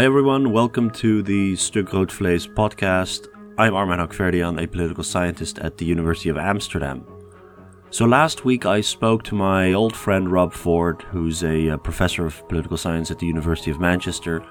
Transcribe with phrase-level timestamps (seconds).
[0.00, 3.28] Hi everyone, welcome to the Stuk Roodvlees podcast.
[3.58, 7.04] I'm Armen Hakhverdian, a political scientist at the University of Amsterdam.
[7.90, 12.24] So last week I spoke to my old friend Rob Ford, who's a, uh, professor
[12.24, 14.42] of political science at the University of Manchester,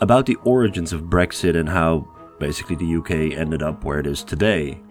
[0.00, 2.04] about the origins of Brexit and how
[2.40, 4.82] basically the UK ended up where it is today.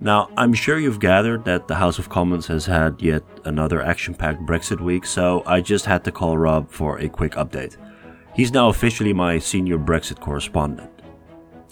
[0.00, 4.14] Now, I'm sure you've gathered that the House of Commons has had yet another action
[4.14, 7.76] packed Brexit week, so I just had to call Rob for a quick update.
[8.34, 10.90] He's now officially my senior Brexit correspondent.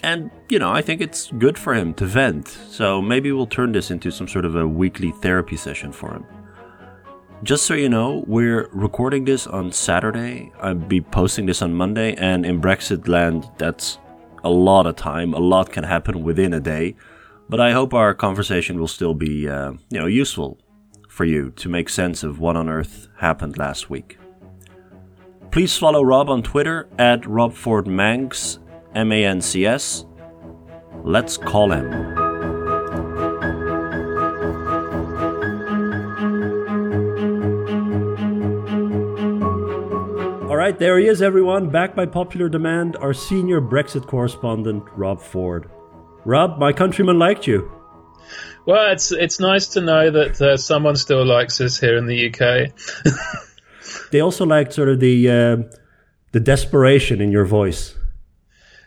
[0.05, 3.73] And, you know, I think it's good for him to vent, so maybe we'll turn
[3.73, 6.25] this into some sort of a weekly therapy session for him.
[7.43, 10.53] Just so you know, we're recording this on Saturday.
[10.61, 13.98] I'll be posting this on Monday, and in Brexit land, that's
[14.45, 15.34] a lot of time.
[15.34, 16.95] A lot can happen within a day.
[17.48, 20.59] But I hope our conversation will still be, uh, you know, useful
[21.09, 24.19] for you to make sense of what on earth happened last week.
[25.53, 28.58] Please follow Rob on Twitter at RobFordMancs,
[28.95, 30.06] M A N C S.
[31.05, 31.92] Let's call him.
[40.48, 41.69] All right, there he is, everyone.
[41.69, 45.69] Back by popular demand, our senior Brexit correspondent, Rob Ford.
[46.25, 47.70] Rob, my countrymen liked you.
[48.64, 52.33] Well, it's it's nice to know that uh, someone still likes us here in the
[52.33, 52.72] UK.
[54.13, 55.57] they also liked sort of the uh,
[56.31, 57.97] the desperation in your voice.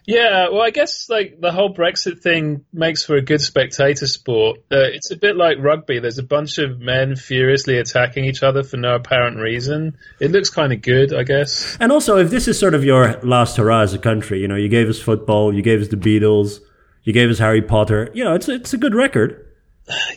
[0.08, 4.59] Yeah, well, I guess like the whole Brexit thing makes for a good spectator sport.
[4.72, 5.98] Uh, it's a bit like rugby.
[5.98, 9.98] There's a bunch of men furiously attacking each other for no apparent reason.
[10.20, 11.76] It looks kind of good, I guess.
[11.80, 14.56] And also, if this is sort of your last hurrah as a country, you know,
[14.56, 16.59] you gave us football, you gave us the Beatles,
[17.03, 18.12] you gave us Harry Potter.
[18.14, 19.44] You know, it's it's a good record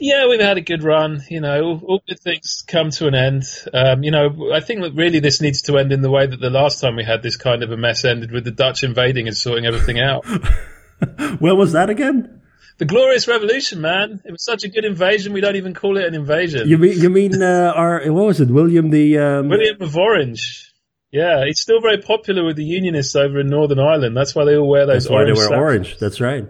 [0.00, 1.22] yeah, we've had a good run.
[1.28, 3.44] You know, all, good things come to an end.
[3.72, 6.40] Um, you know, I think that really this needs to end in the way that
[6.40, 9.28] the last time we had this kind of a mess ended with the Dutch invading
[9.28, 10.24] and sorting everything out.
[11.38, 12.40] Where was that again?
[12.78, 14.22] The Glorious Revolution, man.
[14.24, 15.32] It was such a good invasion.
[15.32, 16.68] We don't even call it an invasion.
[16.68, 18.48] You mean you mean uh, our what was it?
[18.48, 19.48] William the um...
[19.48, 20.72] William of Orange.
[21.10, 24.16] Yeah, he's still very popular with the Unionists over in Northern Ireland.
[24.16, 25.04] That's why they all wear those.
[25.04, 25.98] That's why they wear orange.
[25.98, 26.44] That's right.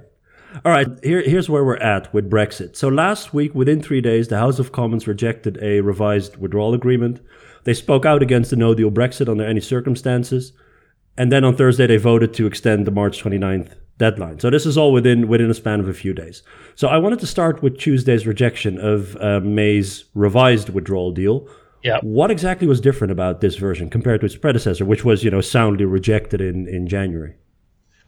[0.65, 2.75] All right, here, here's where we're at with Brexit.
[2.75, 7.21] So last week, within three days, the House of Commons rejected a revised withdrawal agreement.
[7.65, 10.53] They spoke out against the no deal Brexit under any circumstances.
[11.17, 14.39] And then on Thursday, they voted to extend the March 29th deadline.
[14.39, 16.43] So this is all within within a span of a few days.
[16.77, 21.49] So I wanted to start with Tuesday's rejection of uh, May's revised withdrawal deal.
[21.83, 21.99] Yeah.
[22.03, 25.41] What exactly was different about this version compared to its predecessor, which was, you know,
[25.41, 27.35] soundly rejected in, in January?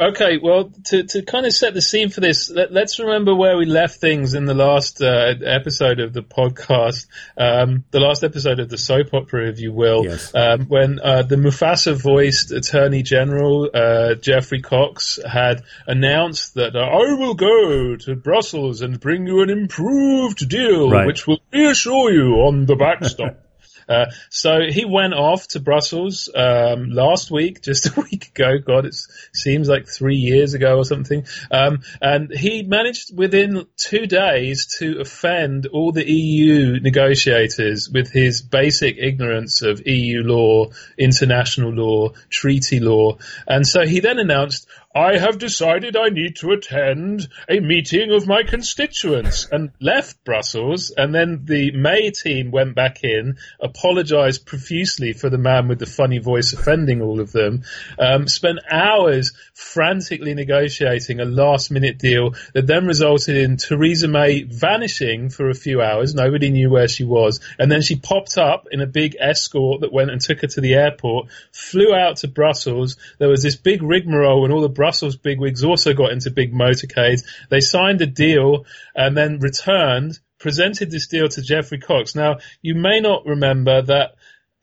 [0.00, 3.59] Okay, well, to, to kind of set the scene for this, let, us remember where
[3.59, 7.06] we left things in the last uh, episode of the podcast,
[7.37, 10.34] um, the last episode of the soap opera, if you will, yes.
[10.34, 16.78] um, when uh, the Mufasa voiced Attorney General uh, Geoffrey Cox had announced that uh,
[16.78, 21.06] I will go to Brussels and bring you an improved deal, right.
[21.06, 23.39] which will reassure you on the backstop.
[23.91, 28.59] Uh, so he went off to Brussels um, last week, just a week ago.
[28.65, 28.95] God, it
[29.34, 31.27] seems like three years ago or something.
[31.51, 38.43] Um, and he managed within two days to offend all the EU negotiators with his
[38.43, 43.19] basic ignorance of EU law, international law, treaty law.
[43.47, 48.27] And so he then announced, I have decided I need to attend a meeting of
[48.27, 50.91] my constituents and left Brussels.
[50.91, 55.87] And then the May team went back in, apologized profusely for the man with the
[55.87, 57.62] funny voice offending all of them,
[58.01, 64.43] um, spent hours frantically negotiating a last minute deal that then resulted in Theresa May
[64.43, 66.17] vanishing for a few hours.
[66.17, 67.39] Nobody knew where she was.
[67.61, 70.61] And then she popped up in a big escort that went and took her to
[70.61, 72.97] the airport, flew out to Brussels.
[73.21, 77.22] There was this big rigmarole and all the Brussels bigwigs also got into big motorcades.
[77.50, 82.15] They signed a deal and then returned, presented this deal to Geoffrey Cox.
[82.15, 84.15] Now, you may not remember that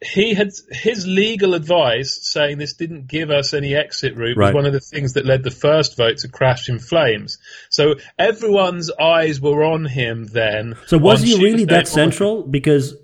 [0.04, 4.48] he had his legal advice saying this didn't give us any exit route right.
[4.48, 7.38] was one of the things that led the first vote to crash in flames.
[7.70, 10.78] So everyone's eyes were on him then.
[10.88, 12.42] So was he really that central?
[12.42, 12.96] Because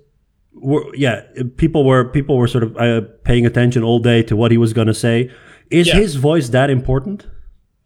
[0.94, 1.26] yeah,
[1.56, 4.72] people were people were sort of uh, paying attention all day to what he was
[4.72, 5.30] going to say.
[5.70, 5.96] Is yeah.
[5.96, 7.26] his voice that important?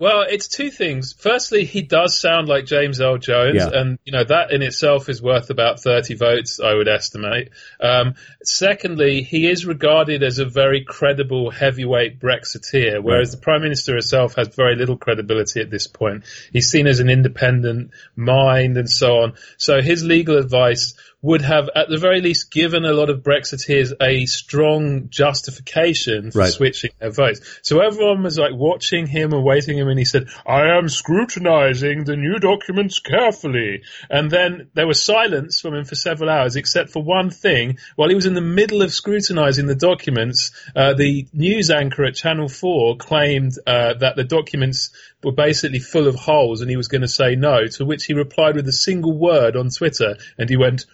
[0.00, 1.12] Well, it's two things.
[1.12, 3.70] Firstly, he does sound like James Earl Jones, yeah.
[3.72, 7.50] and you know that in itself is worth about thirty votes, I would estimate.
[7.80, 8.14] Um,
[8.44, 13.40] secondly, he is regarded as a very credible heavyweight Brexiteer, whereas right.
[13.40, 16.22] the Prime Minister herself has very little credibility at this point.
[16.52, 19.34] He's seen as an independent mind and so on.
[19.56, 23.92] So his legal advice would have, at the very least, given a lot of Brexiteers
[24.00, 26.52] a strong justification for Right.
[26.52, 27.40] switching their votes.
[27.62, 32.04] So everyone was like watching him and waiting him, and he said, "I am scrutinizing
[32.04, 36.90] the new documents carefully." And then there was silence from him for several hours, except
[36.90, 37.78] for one thing.
[37.96, 42.14] While he was in the middle of scrutinizing the documents, uh, the news anchor at
[42.14, 44.90] Channel Four claimed uh, that the documents
[45.22, 47.66] were basically full of holes, and he was going to say no.
[47.66, 50.86] To which he replied with a single word on Twitter, and he went,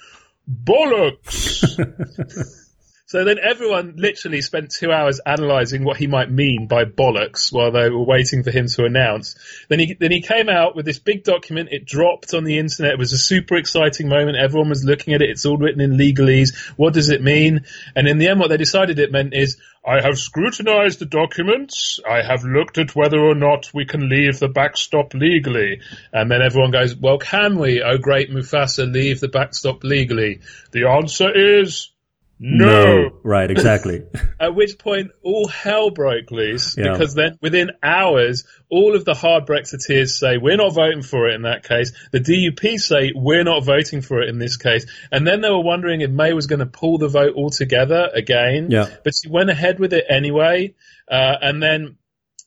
[0.49, 1.65] "Bollocks."
[3.15, 7.71] So then everyone literally spent two hours analysing what he might mean by bollocks while
[7.71, 9.37] they were waiting for him to announce.
[9.69, 11.69] Then he then he came out with this big document.
[11.71, 12.95] It dropped on the internet.
[12.95, 14.37] It was a super exciting moment.
[14.37, 15.31] Everyone was looking at it.
[15.31, 16.57] It's all written in legalese.
[16.77, 17.67] What does it mean?
[17.95, 19.59] And in the end, what they decided it meant is.
[19.87, 22.01] I have scrutinized the documents.
[22.11, 25.83] I have looked at whether or not we can leave the backstop legally.
[26.11, 30.41] And then everyone goes, well, can we, oh great Mufasa, leave the backstop legally?
[30.73, 31.91] The answer is
[32.39, 33.11] no.
[33.23, 34.03] Right, exactly.
[34.41, 36.93] At which point, all hell broke loose Yeah.
[36.93, 41.35] because then within hours, all of the hard Brexiteers say, we're not voting for it
[41.35, 41.93] in that case.
[42.13, 44.87] The DUP say, we're not voting for it in this case.
[45.11, 48.71] And then they were wondering if May was going to pull the vote altogether again.
[48.71, 48.89] Yeah.
[49.05, 50.75] But she went ahead with it anyway.
[51.11, 51.97] Uh, and then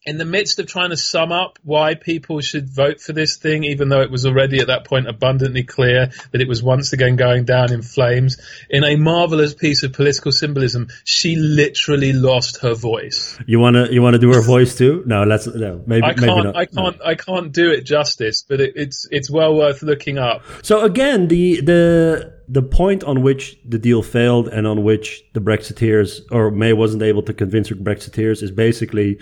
[0.07, 3.65] in the midst of trying to sum up why people should vote for this thing,
[3.65, 7.17] even though it was already at that point abundantly clear that it was once again
[7.17, 8.37] going down in flames,
[8.69, 13.37] in a marvelous piece of political symbolism, she literally lost her voice.
[13.45, 15.03] You wanna you wanna do her voice too?
[15.05, 15.83] No, let's no.
[15.85, 16.55] Maybe I can't, not.
[16.55, 20.41] I can't, I can't do it justice, but it, it's it's well worth looking up.
[20.61, 25.41] So again, the the the point on which the deal failed and on which the
[25.41, 29.19] Brexiteers or May wasn't able to convince her Brexiteers is basically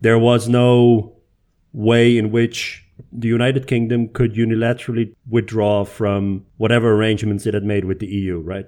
[0.00, 1.16] there was no
[1.72, 7.84] way in which the United Kingdom could unilaterally withdraw from whatever arrangements it had made
[7.84, 8.66] with the EU, right?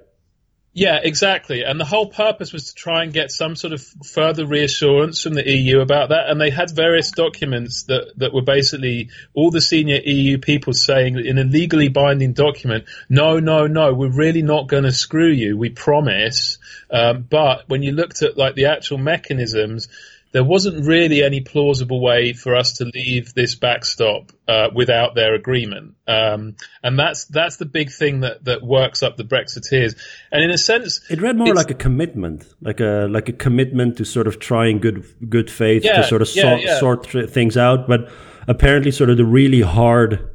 [0.77, 1.63] Yeah, exactly.
[1.63, 5.33] And the whole purpose was to try and get some sort of further reassurance from
[5.33, 6.29] the EU about that.
[6.29, 11.17] And they had various documents that, that were basically all the senior EU people saying
[11.17, 15.57] in a legally binding document, no, no, no, we're really not going to screw you.
[15.57, 16.59] We promise.
[16.91, 19.87] Um, but when you looked at like the actual mechanisms,
[20.31, 25.33] there wasn't really any plausible way for us to leave this backstop uh, without their
[25.33, 29.95] agreement, um, and that's that's the big thing that, that works up the Brexiteers.
[30.31, 33.97] And in a sense, It read more like a commitment, like a like a commitment
[33.97, 36.79] to sort of trying good good faith Yeah, to sort of yeah, sort, yeah.
[37.13, 37.87] sort things out.
[37.87, 38.09] But
[38.47, 40.29] apparently, sort of the really hard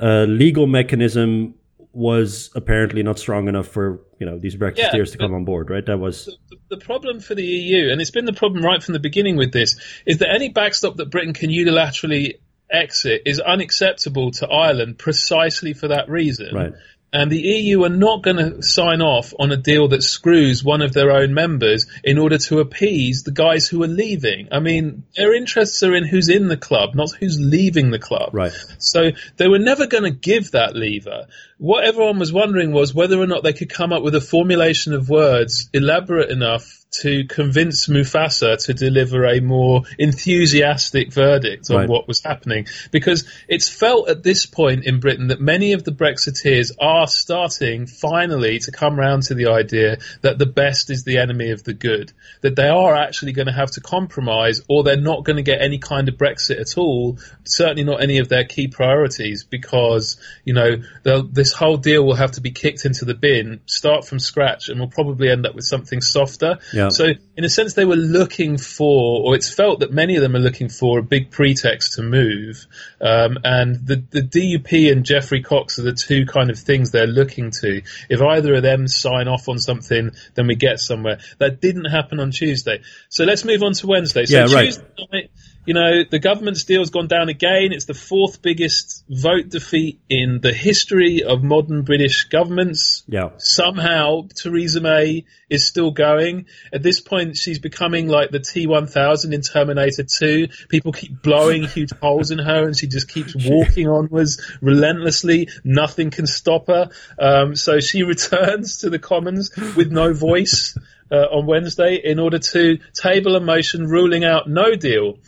[0.00, 1.54] uh, legal mechanism
[1.92, 5.84] was apparently not strong enough for you know these Brexiteers to come on board, right?
[5.84, 8.94] That was the, the problem for the EU, and it's been the problem right from
[8.94, 12.38] the beginning with this, is that any backstop that Britain can unilaterally
[12.70, 16.54] exit is unacceptable to Ireland precisely for that reason.
[16.54, 16.72] Right.
[17.14, 20.80] And the EU are not going to sign off on a deal that screws one
[20.80, 24.48] of their own members in order to appease the guys who are leaving.
[24.50, 28.30] I mean, their interests are in who's in the club, not who's leaving the club.
[28.32, 28.52] right.
[28.78, 31.26] So they were never going to give that lever.
[31.62, 34.94] What everyone was wondering was whether or not they could come up with a formulation
[34.94, 41.88] of words elaborate enough to convince Mufasa to deliver a more enthusiastic verdict on Right.
[41.88, 42.66] what was happening.
[42.90, 47.86] Because it's felt at this point in Britain that many of the Brexiteers are starting
[47.86, 51.72] finally to come round to the idea that the best is the enemy of the
[51.72, 52.12] good.
[52.42, 55.62] That they are actually going to have to compromise or they're not going to get
[55.62, 57.18] any kind of Brexit at all.
[57.44, 61.22] Certainly not any of their key priorities because, you know, they'll-
[61.52, 64.80] this whole deal will have to be kicked into the bin, start from scratch, and
[64.80, 66.58] we'll probably end up with something softer.
[66.72, 66.88] Yeah.
[66.88, 70.34] So, in a sense, they were looking for, or it's felt that many of them
[70.34, 72.66] are looking for a big pretext to move.
[73.00, 77.06] Um, and the, the DUP and Geoffrey Cox are the two kind of things they're
[77.06, 77.82] looking to.
[78.08, 81.18] If either of them sign off on something, then we get somewhere.
[81.38, 82.80] That didn't happen on Tuesday.
[83.10, 84.24] So let's move on to Wednesday.
[84.24, 84.66] So Yeah, right.
[84.66, 85.30] Tuesday night,
[85.64, 87.72] you know, the government's deal's gone down again.
[87.72, 93.30] It's the fourth biggest vote defeat in the history of modern British governments Yeah.
[93.38, 96.46] somehow Theresa May is still going.
[96.72, 100.48] At this point, she's becoming like the T1000 in Terminator 2.
[100.68, 105.48] People keep blowing huge holes in her and she just keeps walking onwards relentlessly.
[105.62, 106.88] Nothing can stop her.
[107.18, 110.76] Um, so she returns to the Commons with no voice.
[111.10, 115.18] Uh, on Wednesday, in order to table a motion ruling out no deal.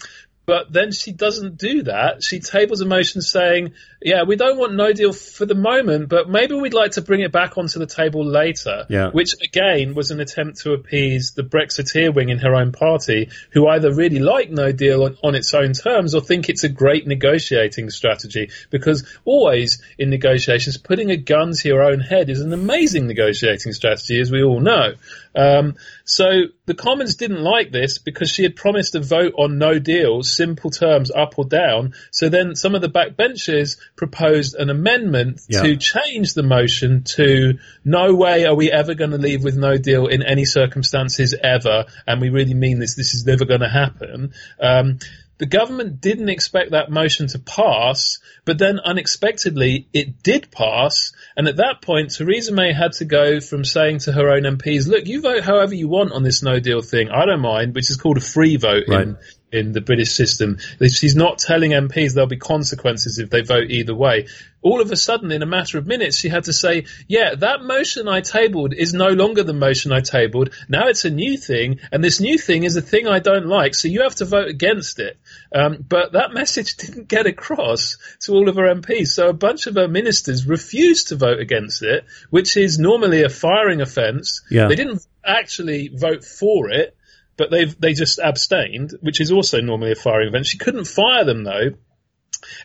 [0.47, 2.23] But then she doesn't do that.
[2.23, 3.73] She tables a motion saying,
[4.03, 7.21] yeah, we don't want no deal for the moment, but maybe we'd like to bring
[7.21, 8.85] it back onto the table later.
[8.91, 9.09] Yeah.
[9.11, 13.67] Which again was an attempt to appease the Brexiteer wing in her own party, who
[13.67, 17.07] either really like no deal on, on its own terms or think it's a great
[17.07, 18.51] negotiating strategy.
[18.69, 23.73] Because always in negotiations, putting a gun to your own head is an amazing negotiating
[23.73, 24.93] strategy, as we all know.
[25.35, 29.79] Um, so the Commons didn't like this because she had promised a vote on no
[29.79, 31.95] deal, simple terms up or down.
[32.11, 35.63] So then some of the backbenchers proposed an amendment Yeah.
[35.63, 39.77] to change the motion to no way are we ever going to leave with no
[39.77, 41.87] deal in any circumstances ever.
[42.07, 42.95] And we really mean this.
[42.95, 44.33] This is never going to happen.
[44.61, 44.99] Um,
[45.39, 51.13] the government didn't expect that motion to pass, but then unexpectedly it did pass.
[51.37, 54.87] And at that point, Theresa May had to go from saying to her own MPs,
[54.87, 57.11] look, you vote however you want on this no deal thing.
[57.11, 59.09] I don't mind, which is called a free vote Right.
[59.09, 59.17] in,
[59.55, 60.59] in the British system.
[60.89, 64.27] She's not telling MPs there'll be consequences if they vote either way.
[64.63, 67.63] All of a sudden, in a matter of minutes, she had to say, yeah, that
[67.63, 70.51] motion I tabled is no longer the motion I tabled.
[70.69, 73.75] Now it's a new thing, and this new thing is a thing I don't like,
[73.75, 75.19] so you have to vote against it.
[75.55, 79.67] Um, but that message didn't get across to all of her MPs, so a bunch
[79.67, 84.43] of her ministers refused to vote against it, which is normally a firing offence.
[84.51, 84.69] Yeah.
[84.69, 86.97] They didn't actually vote for it,
[87.37, 90.47] but they they just abstained, which is also normally a firing event.
[90.47, 91.71] She couldn't fire them though.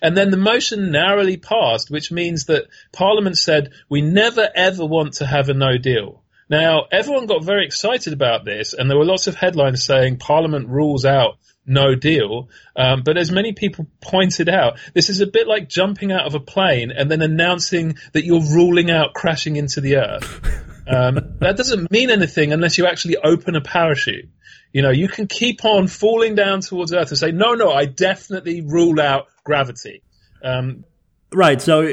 [0.02, 5.14] And then the motion narrowly passed, which means that Parliament said, we never ever want
[5.16, 6.24] to have a no deal.
[6.50, 10.68] Now, everyone got very excited about this, and there were lots of headlines saying Parliament
[10.68, 11.38] rules out
[11.70, 12.50] no deal.
[12.76, 16.34] Um, but as many people pointed out, this is a bit like jumping out of
[16.34, 20.66] a plane and then announcing that you're ruling out crashing into the earth.
[20.88, 24.28] Um, that doesn't mean anything unless you actually open a parachute.
[24.74, 27.86] You know, you can keep on falling down towards Earth and say, no, no, I
[27.86, 30.04] definitely rule out gravity.
[30.44, 30.86] Um,
[31.32, 31.62] Right.
[31.62, 31.86] So uh,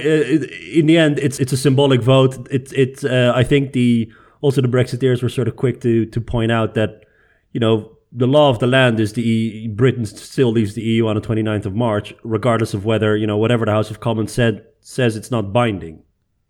[0.72, 2.48] in the end, it's it's a symbolic vote.
[2.50, 3.04] It's it's.
[3.04, 6.72] Uh, I think the also the Brexiteers were sort of quick to to point out
[6.72, 7.04] that
[7.52, 11.06] you know the law of the land is the e- Britain still leaves the EU
[11.08, 14.32] on the 29th of March, regardless of whether you know whatever the House of Commons
[14.32, 16.02] said says it's not binding.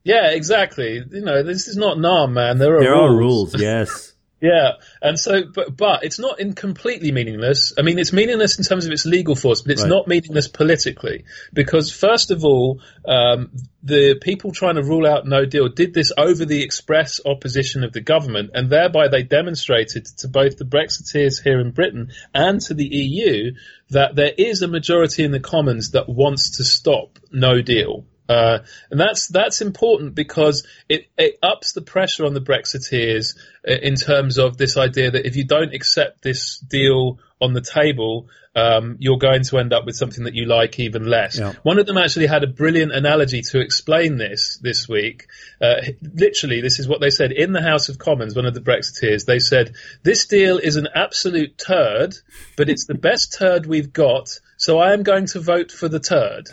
[0.04, 1.02] yeah, exactly.
[1.10, 2.58] You know, this is not NAM, man.
[2.58, 3.10] There are There rules.
[3.10, 3.54] are rules.
[3.60, 4.12] Yes.
[4.38, 7.72] Yeah, and so, but but it's not in completely meaningless.
[7.78, 9.88] I mean, it's meaningless in terms of its legal force, but it's Right.
[9.88, 11.24] not meaningless politically
[11.54, 13.52] because, first of all, um,
[13.82, 17.94] the people trying to rule out No Deal did this over the express opposition of
[17.94, 22.74] the government, and thereby they demonstrated to both the Brexiteers here in Britain and to
[22.74, 23.52] the EU
[23.88, 28.04] that there is a majority in the Commons that wants to stop No Deal.
[28.28, 28.58] Uh,
[28.90, 33.94] and that's that's important because it, it ups the pressure on the Brexiteers uh, in
[33.94, 38.96] terms of this idea that if you don't accept this deal on the table, um,
[38.98, 41.38] you're going to end up with something that you like even less.
[41.38, 41.52] Yeah.
[41.62, 45.26] One of them actually had a brilliant analogy to explain this this week.
[45.60, 48.34] Uh, literally, this is what they said in the House of Commons.
[48.34, 52.16] One of the Brexiteers they said, "This deal is an absolute turd,
[52.56, 56.00] but it's the best turd we've got." So I am going to vote for the
[56.00, 56.48] turd.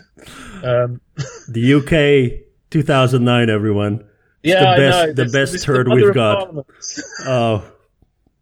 [0.63, 1.01] Um,
[1.48, 4.05] The UK 2009, everyone.
[4.41, 5.13] Yeah, the I best- know.
[5.13, 6.53] the This- best this turd we've got.
[7.25, 7.63] Oh,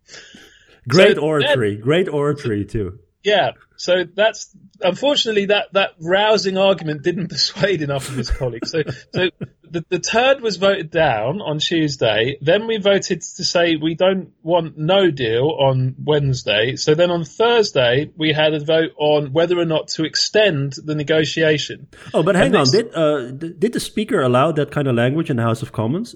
[0.88, 1.76] great So oratory.
[1.78, 3.00] Great oratory too.
[3.24, 3.52] Yeah,
[3.82, 8.70] so that's unfortunately that that rousing argument didn't persuade enough of his colleagues.
[8.70, 9.30] So, so
[9.64, 12.38] the, the turd was voted down on Tuesday.
[12.42, 16.76] Then we voted to say we don't want no deal on Wednesday.
[16.76, 20.94] So then on Thursday we had a vote on whether or not to extend the
[20.94, 21.88] negotiation.
[22.14, 22.68] Oh, but hang And on.
[22.70, 26.16] Did uh, did the speaker allow that kind of language in the House of Commons?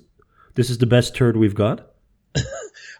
[0.53, 1.87] This is the best turd we've got.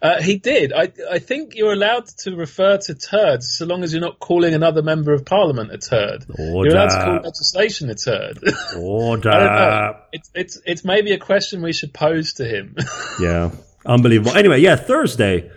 [0.06, 0.72] Uh, he did.
[0.72, 4.54] I, I think you're allowed to refer to turds so long as you're not calling
[4.54, 6.26] another member of parliament a turd.
[6.38, 7.24] You're allowed to call Order.
[7.24, 8.38] legislation a turd.
[8.46, 8.88] I don't know.
[8.90, 10.00] Order.
[10.14, 12.76] It's it's it's maybe a question we should pose to him.
[13.20, 13.52] Yeah,
[13.86, 14.36] unbelievable.
[14.38, 15.50] Anyway, yeah, Thursday.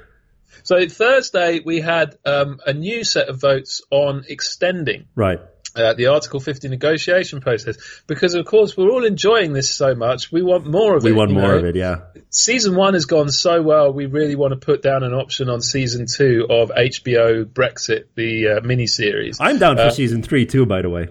[0.63, 5.41] so Thursday we had um, a new set of votes on extending Right.
[5.79, 10.31] Uh, the Article 50 negotiation process because, of course, we're all enjoying this so much.
[10.33, 11.13] We want more of We it.
[11.13, 11.59] We want more know?
[11.59, 11.77] of it.
[11.77, 12.01] Yeah.
[12.31, 13.93] Season one has gone so well.
[13.93, 18.49] We really want to put down an option on season two of HBO Brexit, the
[18.49, 19.39] uh, miniseries.
[19.41, 20.67] I'm down for Uh, season three too.
[20.67, 21.09] By the way,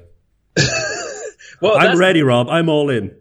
[1.62, 2.50] Well, I'm ready, Rob.
[2.50, 3.15] I'm all in.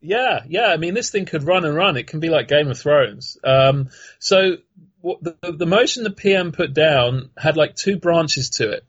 [0.00, 0.66] Yeah, yeah.
[0.66, 1.96] I mean, this thing could run and run.
[1.96, 3.38] It can be like Game of Thrones.
[3.44, 4.56] Um, so
[5.02, 8.84] the, the motion the PM put down had like two branches to it.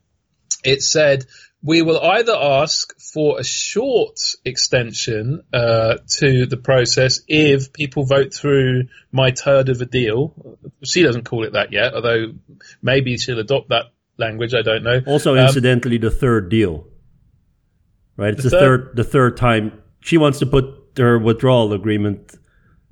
[0.63, 1.25] It said
[1.63, 8.33] we will either ask for a short extension uh, to the process if people vote
[8.33, 10.57] through my turd of a deal.
[10.83, 12.33] She doesn't call it that yet, although
[12.81, 13.85] maybe she'll adopt that
[14.17, 14.53] language.
[14.53, 15.01] I don't know.
[15.07, 16.87] Also, Um, incidentally, the third deal,
[18.15, 18.33] right?
[18.33, 20.65] It's the, The third, third- the third time she wants to put
[20.97, 22.33] her withdrawal agreement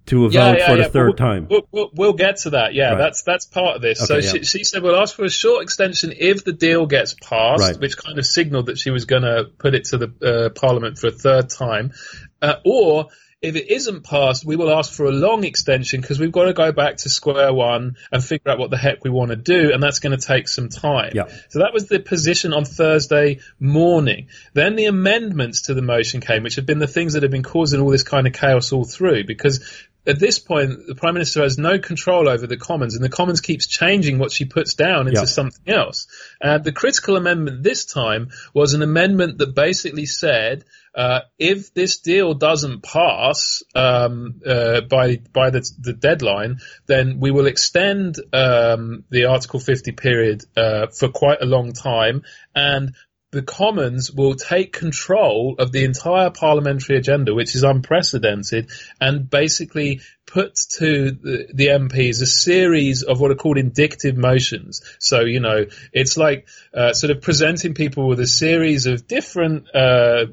[0.07, 1.47] to a vote for the third we'll, time.
[1.49, 2.73] We'll, we'll, we'll get to that.
[2.73, 2.97] Yeah, Right.
[2.97, 3.99] that's that's part of this.
[4.01, 4.43] Okay, so yeah.
[4.43, 7.79] she, she said we'll ask for a short extension if the deal gets passed, Right.
[7.79, 10.97] which kind of signalled that she was going to put it to the uh, Parliament
[10.99, 11.93] for a third time,
[12.41, 13.07] uh, or.
[13.41, 16.53] If it isn't passed, we will ask for a long extension because we've got to
[16.53, 19.71] go back to square one and figure out what the heck we want to do,
[19.71, 21.11] and that's going to take some time.
[21.13, 21.27] Yeah.
[21.49, 24.29] So that was the position on Thursday morning.
[24.53, 27.43] Then the amendments to the motion came, which have been the things that have been
[27.43, 29.59] causing all this kind of chaos all through because
[30.07, 33.41] at this point, the Prime Minister has no control over the Commons, and the Commons
[33.41, 35.25] keeps changing what she puts down into Yeah.
[35.25, 36.07] something else.
[36.41, 41.97] Uh, the critical amendment this time was an amendment that basically said uh, if this
[41.97, 49.03] deal doesn't pass um, uh, by by the, the deadline, then we will extend um,
[49.09, 52.93] the Article 50 period uh, for quite a long time, and
[53.35, 59.99] the Commons will take control of the entire parliamentary agenda, which is unprecedented, and basically
[60.25, 64.81] put to the, the MPs a series of what are called indicative motions.
[64.99, 69.67] So, you know, it's like uh, sort of presenting people with a series of different
[69.75, 70.27] uh,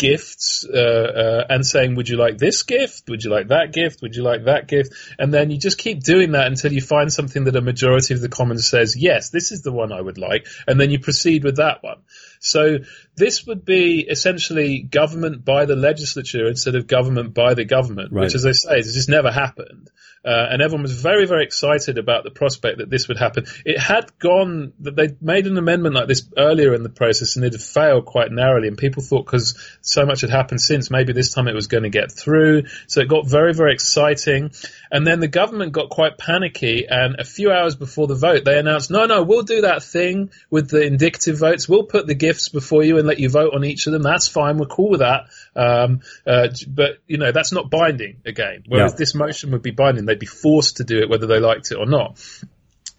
[0.00, 3.08] gifts uh, uh, and saying, "Would you like this gift?
[3.10, 4.00] Would you like that gift?
[4.00, 7.12] Would you like that gift?" And then you just keep doing that until you find
[7.12, 10.16] something that a majority of the Commons says, "Yes, this is the one I would
[10.16, 11.98] like," and then you proceed with that one.
[12.40, 12.78] So
[13.16, 18.24] this would be essentially government by the legislature instead of government by the government, Right.
[18.24, 19.90] which, as I say, has just never happened.
[20.22, 23.46] Uh, and everyone was very, very excited about the prospect that this would happen.
[23.64, 27.44] It had gone, that they made an amendment like this earlier in the process and
[27.44, 28.68] it had failed quite narrowly.
[28.68, 31.84] And people thought because so much had happened since, maybe this time it was going
[31.84, 32.64] to get through.
[32.86, 34.50] So it got very, very exciting.
[34.90, 36.86] And then the government got quite panicky.
[36.86, 40.32] And a few hours before the vote, they announced, no, no, we'll do that thing
[40.50, 41.66] with the indicative votes.
[41.66, 44.02] We'll put the gifts before you and let you vote on each of them.
[44.02, 44.58] That's fine.
[44.58, 45.26] We're cool with that.
[45.56, 48.64] Um, uh, but, you know, that's not binding again.
[48.68, 50.04] Whereas this motion would be binding.
[50.04, 52.18] They'd be forced to do it whether they liked it or not.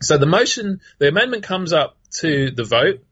[0.02, 3.04] So the motion, the amendment comes up to the vote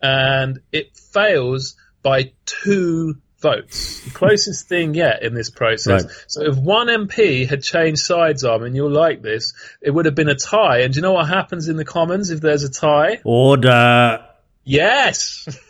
[0.00, 4.00] and it fails by two votes.
[4.04, 6.04] The closest thing yet in this process.
[6.04, 6.24] Right.
[6.26, 10.14] So if one MP had changed sides on, and you'll like this, it would have
[10.14, 10.80] been a tie.
[10.80, 13.20] And do you know what happens in the Commons if there's a tie?
[13.24, 14.24] Order.
[14.64, 15.48] Yes.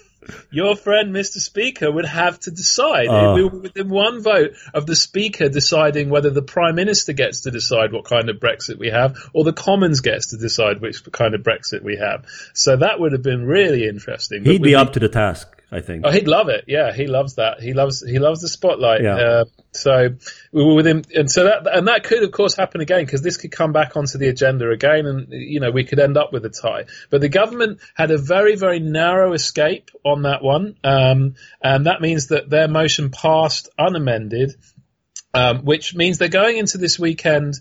[0.50, 1.38] Your friend, Mr.
[1.38, 3.06] Speaker, would have to decide.
[3.08, 3.34] Oh.
[3.34, 7.50] We were within one vote of the Speaker deciding whether the Prime Minister gets to
[7.50, 11.34] decide what kind of Brexit we have, or the Commons gets to decide which kind
[11.34, 12.26] of Brexit we have.
[12.52, 14.44] So that would have been really interesting.
[14.44, 16.04] He'd be up to the task, I think.
[16.06, 16.64] Oh, he'd love it.
[16.66, 17.60] Yeah, he loves that.
[17.60, 19.02] He loves he loves the spotlight.
[19.02, 19.16] Yeah.
[19.16, 20.08] Uh, so
[20.50, 23.20] we were with him, and so that and that could of course happen again because
[23.20, 26.32] this could come back onto the agenda again, and you know we could end up
[26.32, 26.86] with a tie.
[27.10, 32.00] But the government had a very very narrow escape on that one, um, and that
[32.00, 34.54] means that their motion passed unamended,
[35.34, 37.54] um, which means they're going into this weekend.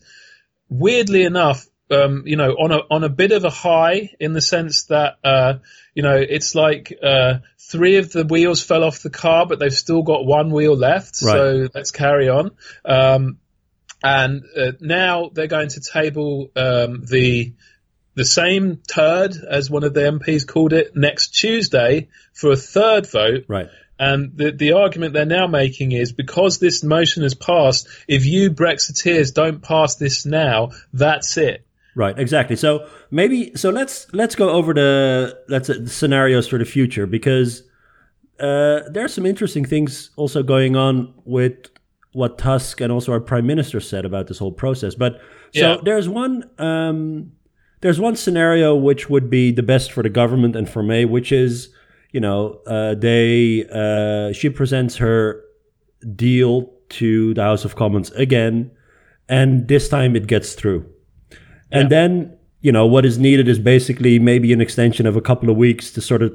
[0.70, 4.42] Weirdly enough, um, you know, on a on a bit of a high in the
[4.42, 5.56] sense that uh,
[5.94, 9.74] you know it's like uh, three of the wheels fell off the car, but they've
[9.74, 11.16] still got one wheel left.
[11.16, 12.52] So let's carry on.
[12.86, 13.40] Um,
[14.04, 17.54] and uh, now they're going to table um, the
[18.16, 23.10] the same turd as one of the MPs called it next Tuesday for a third
[23.10, 23.46] vote.
[23.48, 23.70] Right.
[24.00, 28.50] And the, the argument they're now making is because this motion has passed, if you
[28.52, 31.67] Brexiteers don't pass this now, that's it.
[31.98, 32.56] Right, exactly.
[32.56, 37.64] So maybe so let's let's go over the let's the scenarios for the future because
[38.40, 41.56] uh, there are some interesting things also going on with
[42.14, 44.94] what Tusk and also our prime minister said about this whole process.
[44.94, 45.14] But
[45.56, 45.78] so Yeah.
[45.84, 47.32] there's one um,
[47.82, 51.32] there's one scenario which would be the best for the government and for May, which
[51.32, 51.70] is
[52.12, 55.42] you know uh, they uh, she presents her
[56.16, 58.70] deal to the House of Commons again,
[59.28, 60.86] and this time it gets through.
[61.72, 65.50] And then, you know, what is needed is basically maybe an extension of a couple
[65.50, 66.34] of weeks to sort of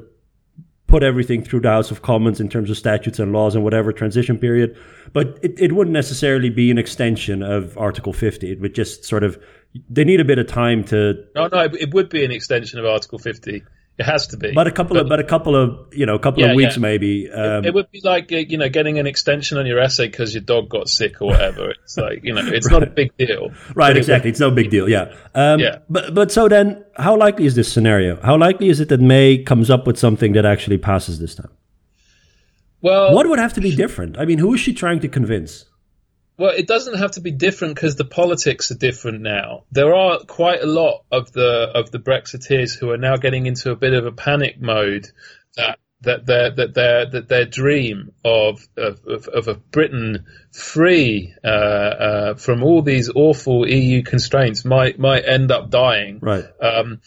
[0.87, 3.91] put everything through the House of Commons in terms of statutes and laws and whatever
[3.91, 4.77] transition period.
[5.11, 8.51] But it, it wouldn't necessarily be an extension of Article 50.
[8.51, 9.41] It would just sort of,
[9.89, 12.77] they need a bit of time to, No, no, it, it would be an extension
[12.77, 13.63] of Article 50.
[13.95, 14.51] It has to be.
[14.53, 16.77] but a couple of, but a couple of, you know, a couple Yeah, of weeks
[16.77, 16.81] yeah.
[16.81, 17.29] maybe.
[17.29, 20.33] Um, it would be like uh, you know getting an extension on your essay because
[20.33, 21.69] your dog got sick or whatever.
[21.83, 23.49] It's like you know, it's not a big deal.
[23.75, 24.31] Right, But it exactly.
[24.31, 24.89] It's no big deal.
[24.89, 25.13] Yeah.
[25.35, 25.77] Um, Yeah.
[25.89, 28.19] But but so then, how likely is this scenario?
[28.21, 31.51] How likely is it that May comes up with something that actually passes this time?
[32.81, 34.17] well, What would have to be different?
[34.17, 35.65] I mean, who is she trying to convince?
[36.37, 39.65] Well, it doesn't have to be different because the politics are different now.
[39.71, 43.71] There are quite a lot of the of the Brexiteers who are now getting into
[43.71, 45.07] a bit of a panic mode
[45.57, 51.33] that that their that their that their dream of of, of, of a Britain free
[51.43, 56.19] uh, uh, from all these awful EU constraints might might end up dying.
[56.21, 56.45] Right.
[56.61, 57.01] Um,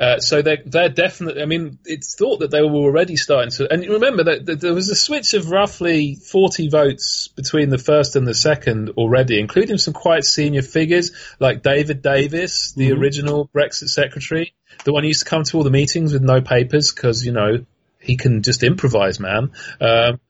[0.00, 3.72] uh, so they're, they're definitely, I mean, it's thought that they were already starting to,
[3.72, 8.14] and remember that, that, there was a switch of roughly 40 votes between the first
[8.14, 13.00] and the second already, including some quite senior figures like David Davis, the mm-hmm.
[13.00, 16.40] original Brexit secretary, the one who used to come to all the meetings with no
[16.40, 17.64] papers because, you know,
[18.00, 19.50] he can just improvise, man.
[19.80, 20.20] Um,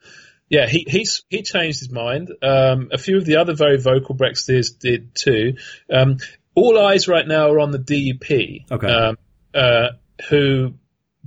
[0.49, 2.31] yeah, he he's, he changed his mind.
[2.43, 5.59] Um, a few of the other very vocal Brexiteers did too.
[5.93, 6.17] Um,
[6.55, 8.89] all eyes right now are on the DUP, okay.
[9.59, 9.89] Uh,
[10.31, 10.75] who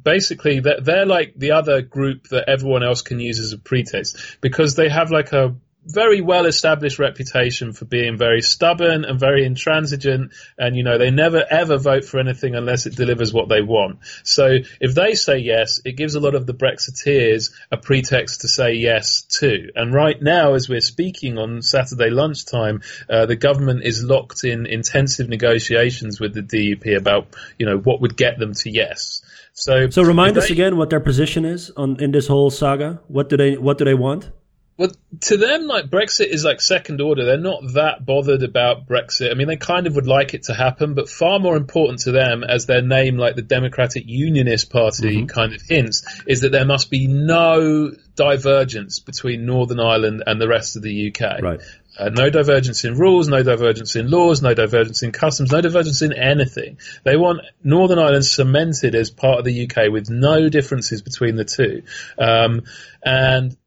[0.02, 4.38] basically they're, they're like the other group that everyone else can use as a pretext
[4.42, 9.46] because they have like a very well established reputation for being very stubborn and very
[9.46, 13.62] intransigent and you know they never ever vote for anything unless it delivers what they
[13.62, 14.00] want.
[14.24, 18.48] So if they say yes it gives a lot of the brexiteers a pretext to
[18.48, 19.72] say yes too.
[19.76, 24.68] And right now as we're speaking on saturday lunchtime uh, the government is locked in
[24.68, 29.24] intensive negotiations with the DUP about you know what would get them to yes.
[29.54, 33.02] So so remind us again what their position is on in this whole saga.
[33.08, 34.30] What do they what do they want
[34.78, 37.26] well, to them, like Brexit is like second order.
[37.26, 39.30] They're not that bothered about Brexit.
[39.30, 42.12] I mean, they kind of would like it to happen, but far more important to
[42.12, 45.26] them, as their name, like the Democratic Unionist Party, mm-hmm.
[45.28, 50.48] kind of hints, is that there must be no divergence between Northern Ireland and the
[50.48, 51.42] rest of the UK.
[51.42, 51.62] Right.
[52.00, 56.02] Uh, no divergence in rules, no divergence in laws, no divergence in customs, no divergence
[56.02, 56.80] in anything.
[57.04, 61.46] They want Northern Ireland cemented as part of the UK with no differences between the
[61.46, 61.84] two.
[62.18, 62.64] Um,
[63.04, 63.58] and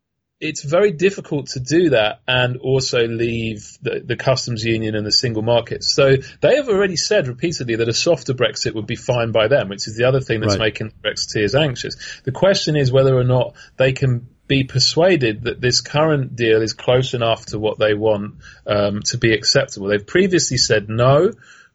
[0.45, 5.11] it's very difficult to do that and also leave the, the, customs union and the
[5.11, 5.83] single market.
[5.83, 9.71] So they have already said repeatedly that a softer Brexit would be fine by them,
[9.71, 10.67] which is the other thing that's right.
[10.67, 12.21] making Brexiteers anxious.
[12.25, 16.75] The question is whether or not they can be persuaded that this current deal is
[16.75, 18.35] close enough to what they want
[18.67, 19.87] um, to be acceptable.
[19.87, 21.33] They've previously said no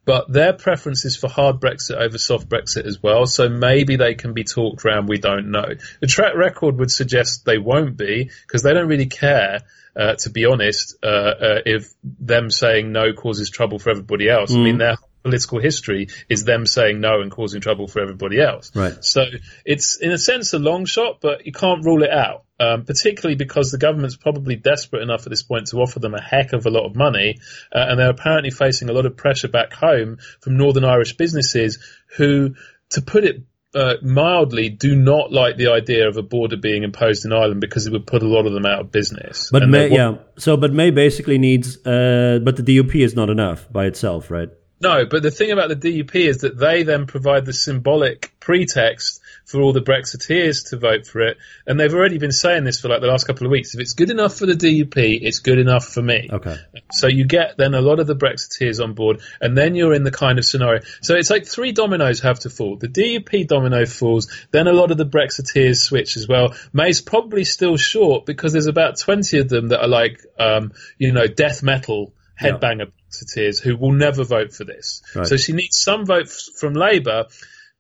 [0.09, 3.27] but their preference is for hard Brexit over soft Brexit as well.
[3.27, 5.07] So maybe they can be talked around.
[5.07, 5.67] We don't know.
[6.01, 9.59] The track record would suggest they won't be because they don't really care.
[9.95, 14.51] Uh, to be honest, uh, uh, if them saying no causes trouble for everybody else,
[14.51, 14.61] mm.
[14.61, 14.79] I mean, mm.
[14.79, 18.75] their political history is them saying no and causing trouble for everybody else.
[18.75, 19.05] Right.
[19.05, 19.25] So
[19.63, 22.45] it's in a sense a long shot, but you can't rule it out.
[22.61, 26.21] Um, particularly because the government's probably desperate enough at this point to offer them a
[26.21, 27.39] heck of a lot of money,
[27.73, 31.79] uh, and they're apparently facing a lot of pressure back home from Northern Irish businesses
[32.17, 32.55] who,
[32.89, 33.43] to put it
[33.75, 37.85] uh, mildly do not like the idea of a border being imposed in Ireland because
[37.85, 39.49] it would put a lot of them out of business.
[39.51, 43.71] But May, yeah, so but May basically needs, uh, but the DUP is not enough
[43.71, 44.49] by itself, right?
[44.81, 49.18] No, but the thing about the DUP is that they then provide the symbolic pretext
[49.49, 52.87] for all the Brexiteers to vote for it, and they've already been saying this for
[52.87, 53.73] like the last couple of weeks.
[53.73, 56.29] If it's good enough for the DUP, it's good enough for me.
[56.31, 56.57] Okay.
[56.91, 60.03] So you get then a lot of the Brexiteers on board, and then you're in
[60.03, 60.81] the kind of scenario.
[61.01, 62.77] So it's like three dominoes have to fall.
[62.77, 66.53] The DUP domino falls, then a lot of the Brexiteers switch as well.
[66.71, 71.11] May's probably still short because there's about 20 of them that are like, um, you
[71.11, 75.01] know, death metal headbanger Brexiteers who will never vote for this.
[75.15, 75.27] Right.
[75.27, 77.25] So she needs some votes from Labour,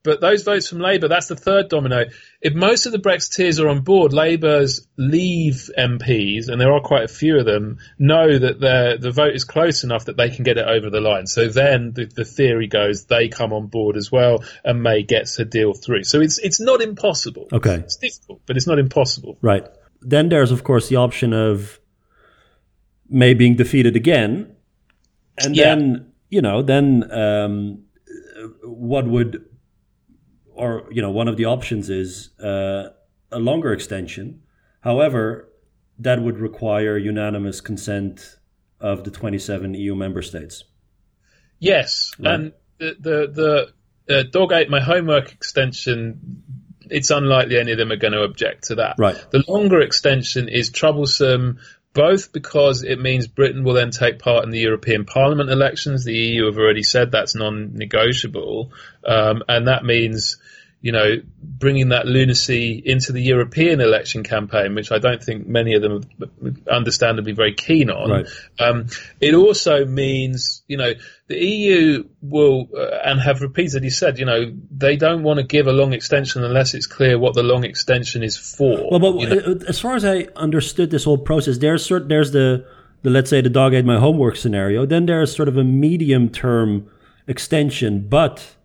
[0.09, 2.05] but those votes from Labour, that's the third domino.
[2.41, 7.03] If most of the Brexiteers are on board, Labour's leave MPs, and there are quite
[7.03, 10.57] a few of them, know that the vote is close enough that they can get
[10.57, 11.27] it over the line.
[11.27, 15.37] So then the, the theory goes they come on board as well, and May gets
[15.37, 16.03] her deal through.
[16.03, 17.47] So it's it's not impossible.
[17.53, 19.37] Okay, it's difficult, but it's not impossible.
[19.41, 19.65] Right.
[20.01, 21.79] Then there's of course the option of
[23.07, 24.55] May being defeated again,
[25.37, 25.75] and yeah.
[25.75, 27.83] then you know, then um,
[28.63, 29.45] what would,
[30.59, 32.89] or you know, one of the options is uh,
[33.31, 34.41] a longer extension.
[34.81, 35.49] However,
[35.99, 38.37] that would require unanimous consent
[38.79, 40.63] of the 27 EU member states.
[41.59, 42.33] Yes, right.
[42.33, 43.71] and the the,
[44.07, 46.43] the uh, dog ate my homework extension.
[46.89, 48.95] It's unlikely any of them are going to object to that.
[48.97, 49.15] Right.
[49.31, 51.59] The longer extension is troublesome
[51.93, 56.03] both because it means Britain will then take part in the European Parliament elections.
[56.03, 58.71] The EU have already said that's non-negotiable,
[59.05, 60.37] um, and that means
[60.81, 65.73] you know, bringing that lunacy into the European election campaign, which I don't think many
[65.73, 68.09] of them are understandably very keen on.
[68.09, 68.27] Right.
[68.59, 68.87] Um,
[69.19, 70.93] it also means, you know,
[71.27, 75.67] the EU will, uh, and have repeatedly said, you know, they don't want to give
[75.67, 78.87] a long extension unless it's clear what the long extension is for.
[78.89, 79.59] Well, but you know?
[79.67, 82.65] as far as I understood this whole process, there's certain, there's the
[83.01, 86.29] the let's say the dog ate my homework scenario, then there's sort of a medium
[86.29, 86.89] term
[87.27, 88.55] extension, but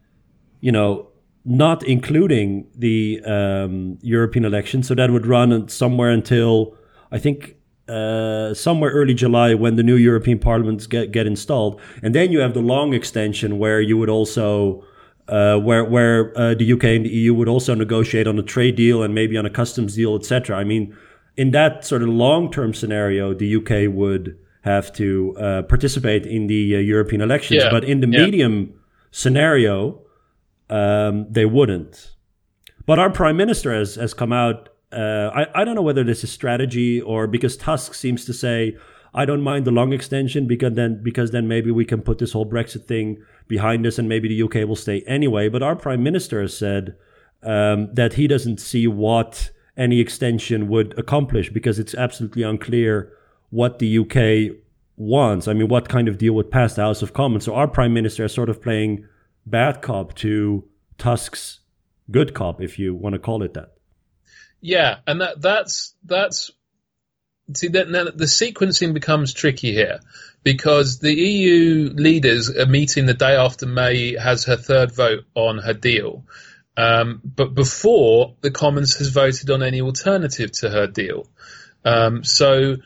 [0.60, 1.08] you know,
[1.44, 4.82] not including the um, European election.
[4.82, 6.74] So that would run somewhere until
[7.12, 7.56] I think
[7.88, 12.40] uh, somewhere early July when the new European Parliaments get get installed, and then you
[12.40, 14.84] have the long extension where you would also.
[15.26, 18.76] Uh, where where uh, the UK and the EU would also negotiate on a trade
[18.76, 20.54] deal and maybe on a customs deal, etc.
[20.54, 20.94] I mean,
[21.38, 26.46] in that sort of long term scenario, the UK would have to uh, participate in
[26.46, 27.70] the uh, European elections, Yeah.
[27.70, 28.26] but in the Yeah.
[28.26, 28.74] medium
[29.12, 30.03] scenario,
[30.70, 32.12] um, they wouldn't.
[32.86, 34.68] But our prime minister has has come out.
[34.92, 38.76] Uh, I I don't know whether this is strategy or because Tusk seems to say
[39.14, 42.32] I don't mind the long extension because then because then maybe we can put this
[42.32, 45.48] whole Brexit thing behind us and maybe the UK will stay anyway.
[45.48, 46.96] But our prime minister has said
[47.42, 53.12] um, that he doesn't see what any extension would accomplish because it's absolutely unclear
[53.50, 54.56] what the UK
[54.96, 55.46] wants.
[55.46, 57.44] I mean, what kind of deal would pass the House of Commons?
[57.44, 59.06] So our prime minister is sort of playing
[59.46, 60.64] bad cop to
[60.98, 61.60] Tusk's
[62.10, 63.74] good cop, if you want to call it that.
[64.60, 66.50] Yeah, and that that's that's
[67.54, 70.00] see that the sequencing becomes tricky here
[70.42, 75.58] because the EU leaders are meeting the day after May has her third vote on
[75.58, 76.24] her deal.
[76.76, 81.26] Um, but before the Commons has voted on any alternative to her deal.
[81.84, 82.76] Um, so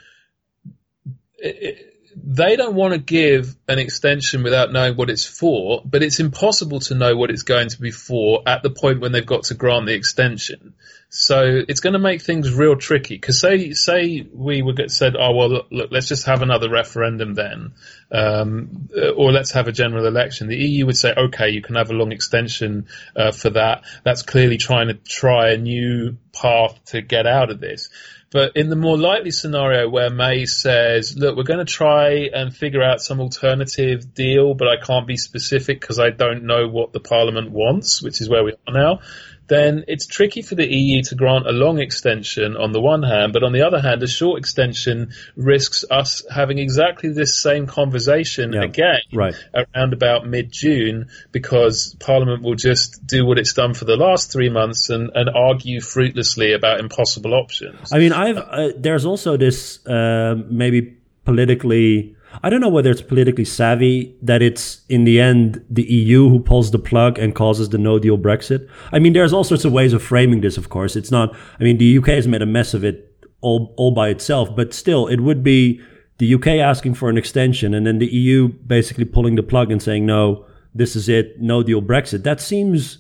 [1.39, 1.95] it,
[2.25, 6.81] they don't want to give an extension without knowing what it's for, but it's impossible
[6.81, 9.55] to know what it's going to be for at the point when they've got to
[9.55, 10.75] grant the extension.
[11.11, 13.15] So it's going to make things real tricky.
[13.15, 16.69] Because say say we would get said, oh well, look, look, let's just have another
[16.69, 17.73] referendum then,
[18.13, 20.49] um, uh, or let's have a general election.
[20.49, 23.85] The EU would say, okay, you can have a long extension uh, for that.
[24.05, 27.89] That's clearly trying to try a new path to get out of this.
[28.31, 32.55] But in the more likely scenario where May says, look, we're going to try and
[32.55, 36.93] figure out some alternative deal, but I can't be specific because I don't know what
[36.93, 39.01] the parliament wants, which is where we are now,
[39.49, 43.33] then it's tricky for the EU to grant a long extension on the one hand,
[43.33, 48.53] but on the other hand, a short extension risks us having exactly this same conversation
[48.53, 49.35] Yeah, again right.
[49.55, 54.33] around about mid June because Parliament will just do what it's done for the last
[54.33, 57.93] three months and, and argue fruitlessly about impossible options.
[57.93, 62.15] I mean, I've uh, there's also this uh, maybe politically.
[62.43, 66.41] I don't know whether it's politically savvy that it's in the end the EU who
[66.41, 68.69] pulls the plug and causes the no deal Brexit.
[68.93, 70.57] I mean, there's all sorts of ways of framing this.
[70.57, 71.35] Of course, it's not.
[71.59, 73.05] I mean, the UK has made a mess of it
[73.41, 75.81] all all by itself, but still, it would be
[76.19, 79.83] the UK asking for an extension and then the EU basically pulling the plug and
[79.83, 82.25] saying no, this is it, no deal Brexit.
[82.25, 82.99] That seems.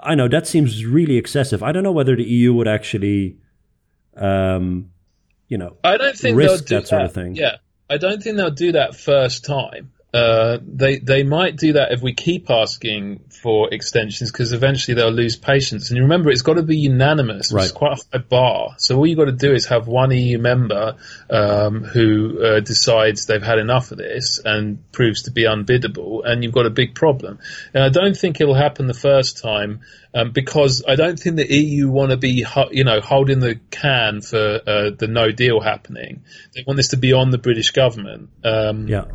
[0.00, 1.62] I know that seems really excessive.
[1.62, 3.38] I don't know whether the EU would actually
[4.16, 4.90] um,
[5.48, 7.34] you know, I don't think risk do that sort of thing.
[7.34, 7.56] Yeah,
[7.88, 9.93] I don't think they'll do that first time.
[10.14, 15.10] Uh, they they might do that if we keep asking for extensions because eventually they'll
[15.10, 15.90] lose patience.
[15.90, 17.52] And you remember, it's got to be unanimous.
[17.52, 17.74] Right.
[17.74, 18.74] quite a high bar.
[18.78, 20.94] So all you've got to do is have one EU member
[21.28, 26.44] um, who uh, decides they've had enough of this and proves to be unbiddable, and
[26.44, 27.40] you've got a big problem.
[27.74, 29.80] And I don't think it'll happen the first time
[30.14, 34.20] um, because I don't think the EU want to be, you know, holding the can
[34.20, 36.22] for uh, the No Deal happening.
[36.54, 38.30] They want this to be on the British government.
[38.44, 39.06] Um, Yeah.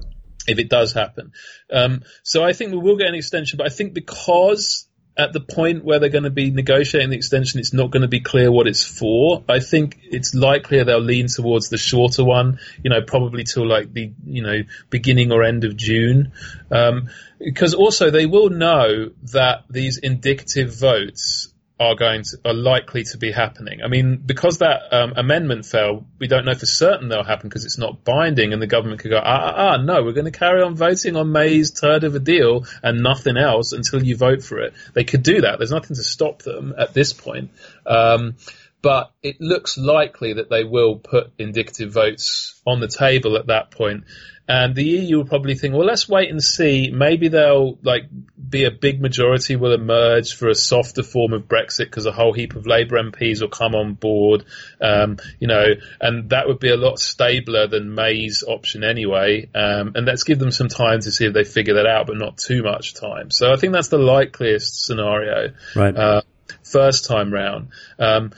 [0.50, 1.32] If it does happen.
[1.72, 4.88] Um, so I think we will get an extension, but I think because
[5.20, 8.08] at the point where they're going to be negotiating the extension, it's not going to
[8.08, 9.44] be clear what it's for.
[9.50, 13.92] I think it's likely they'll lean towards the shorter one, you know, probably till like
[13.92, 16.32] the, you know, beginning or end of June.
[16.72, 23.04] Um, because also they will know that these indicative votes are going to are likely
[23.04, 23.82] to be happening.
[23.84, 27.64] I mean, because that um, amendment fell, we don't know for certain they'll happen because
[27.66, 30.38] it's not binding, and the government could go, ah, ah, ah no, we're going to
[30.38, 34.44] carry on voting on May's third of a deal and nothing else until you vote
[34.44, 34.74] for it.
[34.94, 35.58] They could do that.
[35.58, 37.52] There's nothing to stop them at this point.
[37.86, 38.36] Um,
[38.82, 43.72] but it looks likely that they will put indicative votes on the table at that
[43.72, 44.06] point.
[44.48, 46.90] And the EU will probably think, well, let's wait and see.
[46.92, 48.06] Maybe they'll like
[48.50, 52.34] be a big majority will emerge for a softer form of Brexit because a whole
[52.34, 54.46] heap of Labour MPs will come on board,
[54.82, 55.66] um, you know,
[56.02, 59.48] and that would be a lot stabler than May's option anyway.
[59.54, 62.18] Um, and let's give them some time to see if they figure that out, but
[62.18, 63.30] not too much time.
[63.30, 65.96] So I think that's the likeliest scenario Right.
[65.96, 66.22] uh,
[66.64, 67.68] first time round.
[68.00, 68.32] Um,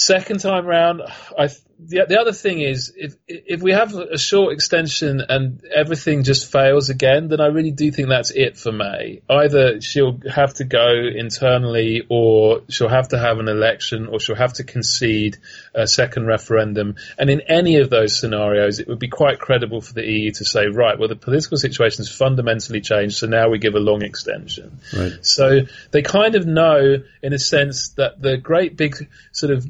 [0.00, 1.02] second time round,
[1.38, 1.48] I
[1.86, 6.50] the, the other thing is, if if we have a short extension and everything just
[6.50, 9.22] fails again, then I really do think that's it for May.
[9.28, 14.36] Either she'll have to go internally, or she'll have to have an election, or she'll
[14.36, 15.38] have to concede
[15.74, 16.96] a second referendum.
[17.18, 20.44] And in any of those scenarios, it would be quite credible for the EU to
[20.44, 24.02] say, right, well, the political situation has fundamentally changed, so now we give a long
[24.02, 24.80] extension.
[24.96, 25.18] Right.
[25.22, 25.60] So
[25.92, 29.66] they kind of know, in a sense, that the great big sort of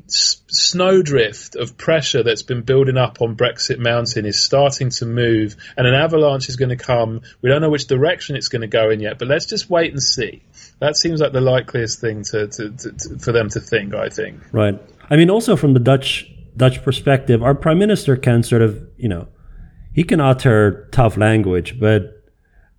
[0.50, 5.86] snowdrift of pressure that's been building up on Brexit Mountain is starting to move, and
[5.86, 7.22] an avalanche is going to come.
[7.42, 9.92] We don't know which direction it's going to go in yet, but let's just wait
[9.92, 10.42] and see.
[10.80, 13.94] That seems like the likeliest thing to, to, to, to for them to think.
[13.94, 14.40] I think.
[14.52, 14.80] Right.
[15.08, 19.08] I mean, also from the Dutch Dutch perspective, our prime minister can sort of, you
[19.08, 19.28] know,
[19.92, 22.20] he can utter tough language, but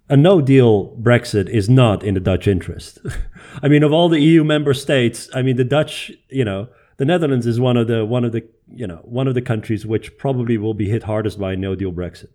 [0.10, 3.00] a no deal Brexit is not in the Dutch interest.
[3.64, 7.06] I mean, of all the EU member states, I mean, the Dutch, you know, the
[7.06, 10.18] Netherlands is one of the one of the you know one of the countries which
[10.18, 12.30] probably will be hit hardest by a no deal Brexit.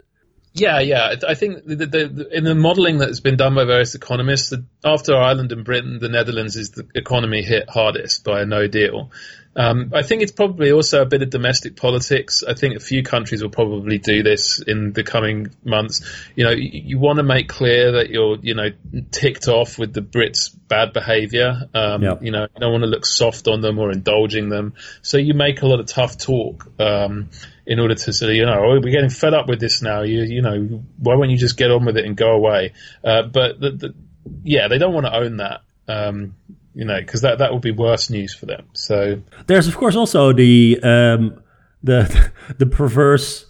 [0.57, 1.17] Yeah, yeah.
[1.29, 5.15] I think the, the, the, in the modelling that's been done by various economists, after
[5.15, 9.11] Ireland and Britain, the Netherlands is the economy hit hardest by a no deal.
[9.57, 12.45] Um, I think it's probably also a bit of domestic politics.
[12.47, 16.05] I think a few countries will probably do this in the coming months.
[16.35, 18.69] You know, you, you want to make clear that you're, you know,
[19.11, 21.69] ticked off with the Brits' bad behaviour.
[21.73, 22.23] Um, yep.
[22.23, 24.75] You know, you don't want to look soft on them or indulging them.
[25.01, 26.71] So you make a lot of tough talk.
[26.79, 27.31] Um,
[27.67, 30.03] in order to say, you know, oh, we're getting fed up with this now.
[30.03, 32.75] You, you know, why won't you just get on with it and go away?
[33.03, 33.95] Uh, but the, the,
[34.45, 35.63] yeah, they don't want to own that.
[35.89, 36.37] Um,
[36.77, 38.67] you know, because that that would be worse news for them.
[38.75, 41.43] So there's of course also the um,
[41.83, 43.47] the the perverse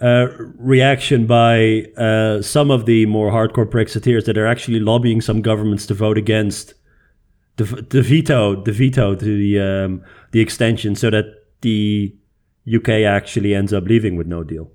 [0.00, 5.42] uh, reaction by uh, some of the more hardcore Brexiteers that are actually lobbying some
[5.42, 6.74] governments to vote against
[7.56, 11.24] the, the veto the veto to the um, the extension, so that
[11.62, 12.14] the
[12.72, 14.70] UK actually ends up leaving with no deal.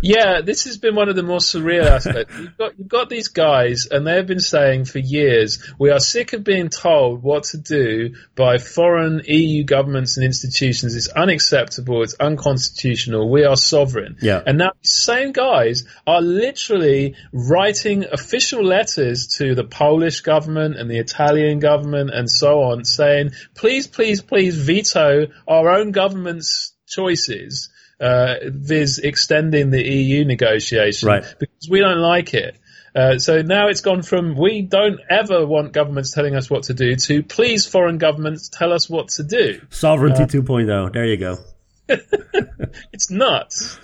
[0.00, 2.36] Yeah, this has been one of the more surreal aspects.
[2.38, 5.98] You've got, you've got these guys, and they have been saying for years, we are
[5.98, 10.94] sick of being told what to do by foreign EU governments and institutions.
[10.94, 12.02] It's unacceptable.
[12.02, 13.30] It's unconstitutional.
[13.30, 14.16] We are sovereign.
[14.20, 14.42] Yeah.
[14.46, 20.90] And now these same guys are literally writing official letters to the Polish government and
[20.90, 27.70] the Italian government and so on, saying, please, please, please veto our own government's choices
[28.00, 31.34] uh, viz extending the EU negotiation right.
[31.38, 32.58] because we don't like it.
[32.94, 36.74] Uh, so now it's gone from we don't ever want governments telling us what to
[36.74, 39.60] do to please foreign governments tell us what to do.
[39.70, 40.92] Sovereignty uh, 2.0.
[40.92, 41.38] There you go.
[42.92, 43.78] it's nuts.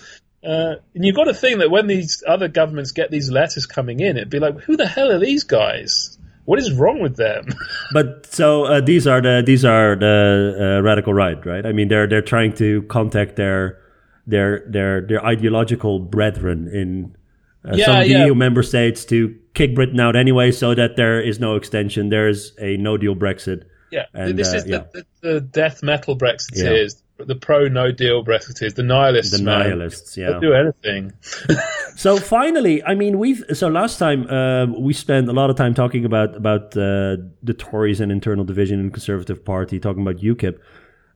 [0.45, 4.01] Uh, and you've got to think that when these other governments get these letters coming
[4.01, 6.19] in, it'd be like, who the hell are these guys?
[6.45, 7.47] What is wrong with them?
[7.93, 11.65] but so uh, these are the these are the uh, radical right, right?
[11.65, 13.79] I mean, they're they're trying to contact their
[14.27, 17.17] their their their ideological brethren in
[17.65, 18.27] uh, yeah, some the yeah.
[18.27, 22.11] EU member states to kick Britain out anyway, so that there is no extension.
[22.11, 23.65] There's a no deal Brexit.
[23.91, 27.25] Yeah, and, this uh, is the, the, the, death metal Brexiteers, yeah.
[27.27, 29.39] the pro no deal Brexiteers, the nihilists.
[29.39, 29.61] The man.
[29.61, 31.13] nihilists, yeah, They'll do anything.
[31.97, 35.75] so finally, I mean, we've so last time uh, we spent a lot of time
[35.75, 40.17] talking about about uh, the Tories and internal division in the Conservative Party, talking about
[40.17, 40.59] UKIP,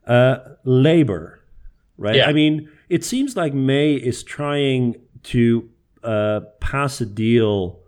[0.07, 1.41] uh, Labour,
[1.99, 2.17] right?
[2.17, 2.29] Yeah.
[2.29, 5.69] I mean it seems like May is trying to
[6.03, 7.81] uh, pass a deal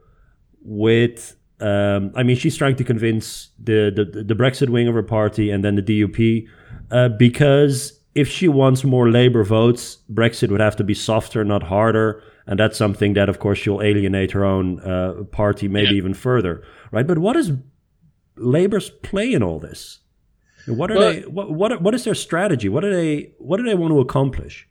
[0.63, 1.37] with.
[1.61, 5.51] Um, I mean, she's trying to convince the, the, the Brexit wing of her party
[5.51, 6.49] and then the DUP
[6.91, 11.63] uh, because if she wants more Labour votes, Brexit would have to be softer, not
[11.63, 15.99] harder, and that's something that, of course, she'll alienate her own uh, party maybe yeah.
[15.99, 17.07] even further, right?
[17.07, 17.53] But what is
[18.37, 20.01] Labour's play in all this?
[20.67, 21.21] What are well, they?
[21.23, 22.69] What, what what is their strategy?
[22.69, 24.69] What do they What do they want to accomplish?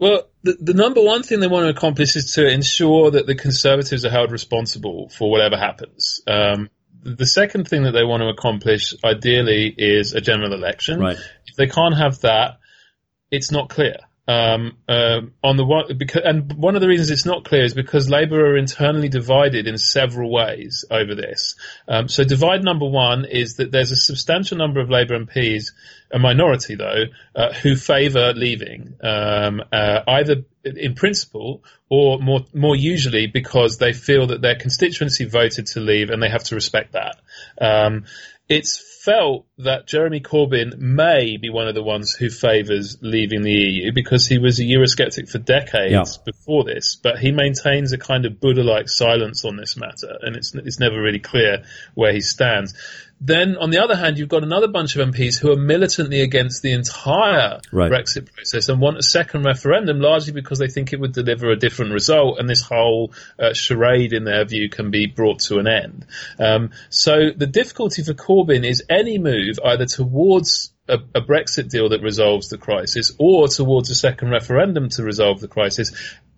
[0.00, 3.34] Well, the, the number one thing they want to accomplish is to ensure that the
[3.34, 6.22] Conservatives are held responsible for whatever happens.
[6.26, 6.70] Um,
[7.02, 11.00] the second thing that they want to accomplish, ideally, is a general election.
[11.00, 11.18] Right.
[11.46, 12.60] If they can't have that,
[13.30, 13.98] it's not clear.
[14.30, 17.74] Um, uh, on the one, because, and one of the reasons it's not clear is
[17.74, 21.56] because Labour are internally divided in several ways over this.
[21.88, 25.72] Um, so divide number one is that there's a substantial number of Labour MPs,
[26.12, 32.76] a minority though, uh, who favour leaving, um, uh, either in principle or more more
[32.76, 36.92] usually because they feel that their constituency voted to leave and they have to respect
[36.92, 37.16] that.
[37.60, 38.04] Um,
[38.48, 43.52] it's felt that Jeremy Corbyn may be one of the ones who favours leaving the
[43.52, 46.22] EU because he was a Eurosceptic for decades yeah.
[46.24, 50.54] before this, but he maintains a kind of Buddha-like silence on this matter, and it's
[50.54, 52.74] it's never really clear where he stands.
[53.20, 56.62] Then on the other hand, you've got another bunch of MPs who are militantly against
[56.62, 57.92] the entire Right.
[57.92, 61.56] Brexit process and want a second referendum, largely because they think it would deliver a
[61.56, 65.68] different result, and this whole uh, charade, in their view, can be brought to an
[65.68, 66.06] end.
[66.38, 71.90] Um, so the difficulty for Corbyn is any move either towards a, a Brexit deal
[71.90, 75.92] that resolves the crisis or towards a second referendum to resolve the crisis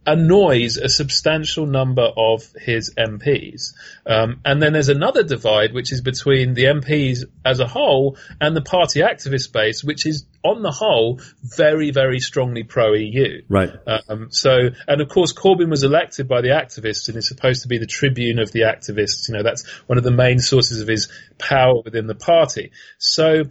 [0.07, 3.73] annoys a substantial number of his MPs.
[4.05, 8.57] Um, and then there's another divide, which is between the MPs as a whole and
[8.57, 13.43] the party activist base, which is on the whole very, very strongly pro EU.
[13.49, 13.71] Right.
[14.09, 17.69] Um, so, and of course, Corbyn was elected by the activists and is supposed to
[17.69, 19.29] be the tribune of the activists.
[19.29, 22.73] You know, that's one of the main sources of his power within the party.
[22.99, 23.45] So,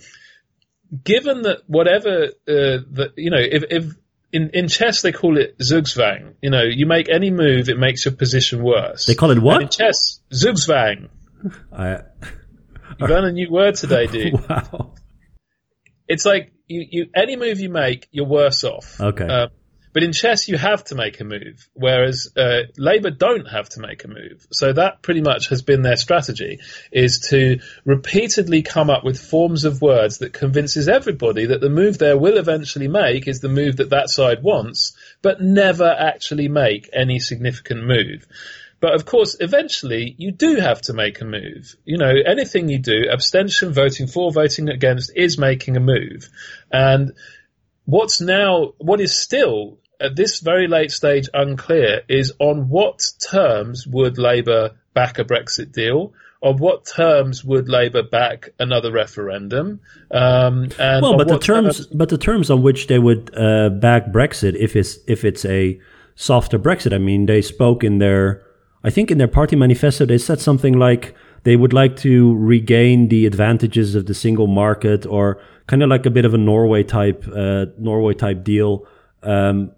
[1.03, 3.95] given that whatever, uh, that, you know, if, if,
[4.33, 6.35] in, in chess they call it zugzwang.
[6.41, 9.05] You know, you make any move, it makes your position worse.
[9.05, 9.55] They call it what?
[9.55, 11.09] And in chess, zugzwang.
[11.71, 11.99] I,
[12.99, 14.33] You learn a new word today, dude.
[14.49, 14.93] wow.
[16.07, 18.99] It's like you, you any move you make, you're worse off.
[18.99, 19.25] Okay.
[19.25, 19.47] Uh,
[19.93, 23.81] but in chess, you have to make a move, whereas uh, Labour don't have to
[23.81, 24.47] make a move.
[24.51, 26.59] So that pretty much has been their strategy:
[26.91, 31.97] is to repeatedly come up with forms of words that convinces everybody that the move
[31.97, 36.89] they will eventually make is the move that that side wants, but never actually make
[36.93, 38.25] any significant move.
[38.81, 41.75] But of course, eventually you do have to make a move.
[41.85, 46.27] You know, anything you do, abstention, voting for, voting against, is making a move.
[46.71, 47.13] And
[47.85, 53.87] what's now, what is still at this very late stage unclear is on what terms
[53.87, 56.13] would Labour back a Brexit deal?
[56.41, 59.79] On what terms would Labour back another referendum?
[60.09, 63.69] Um, and Well, but the what terms, but the terms on which they would uh,
[63.69, 65.79] back Brexit, if it's if it's a
[66.15, 68.43] softer Brexit, I mean, they spoke in their,
[68.83, 73.09] I think in their party manifesto, they said something like they would like to regain
[73.09, 76.83] the advantages of the single market, or kind of like a bit of a Norway
[76.83, 78.87] type, uh, Norway type deal.
[79.21, 79.71] Um,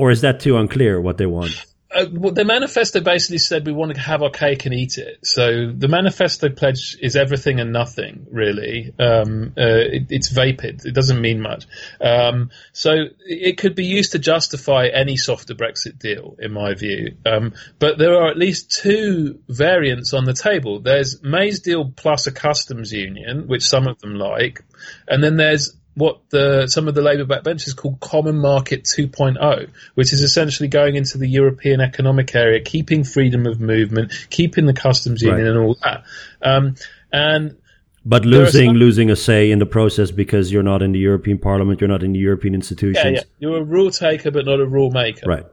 [0.00, 1.52] or is that too unclear what they want?
[1.92, 5.26] uh, well, the manifesto basically said we want to have our cake and eat it.
[5.26, 8.94] So the manifesto pledge is everything and nothing, really.
[8.98, 10.82] Um, uh, it, it's vapid.
[10.84, 11.66] It doesn't mean much.
[12.00, 17.16] Um, so it could be used to justify any softer Brexit deal, in my view.
[17.26, 20.78] Um, but there are at least two variants on the table.
[20.78, 24.62] There's May's deal plus a customs union, which some of them like,
[25.08, 30.12] and then there's what the some of the Labour backbenchers call Common Market 2.0, which
[30.12, 35.22] is essentially going into the European economic area, keeping freedom of movement, keeping the customs
[35.22, 35.48] union, Right.
[35.50, 36.04] and all that.
[36.42, 36.74] Um,
[37.12, 37.56] and
[38.04, 41.38] But losing some- losing a say in the process because you're not in the European
[41.38, 43.04] Parliament, you're not in the European institutions.
[43.04, 45.26] yeah, yeah, you're a rule taker, but not a rule maker.
[45.28, 45.44] Right.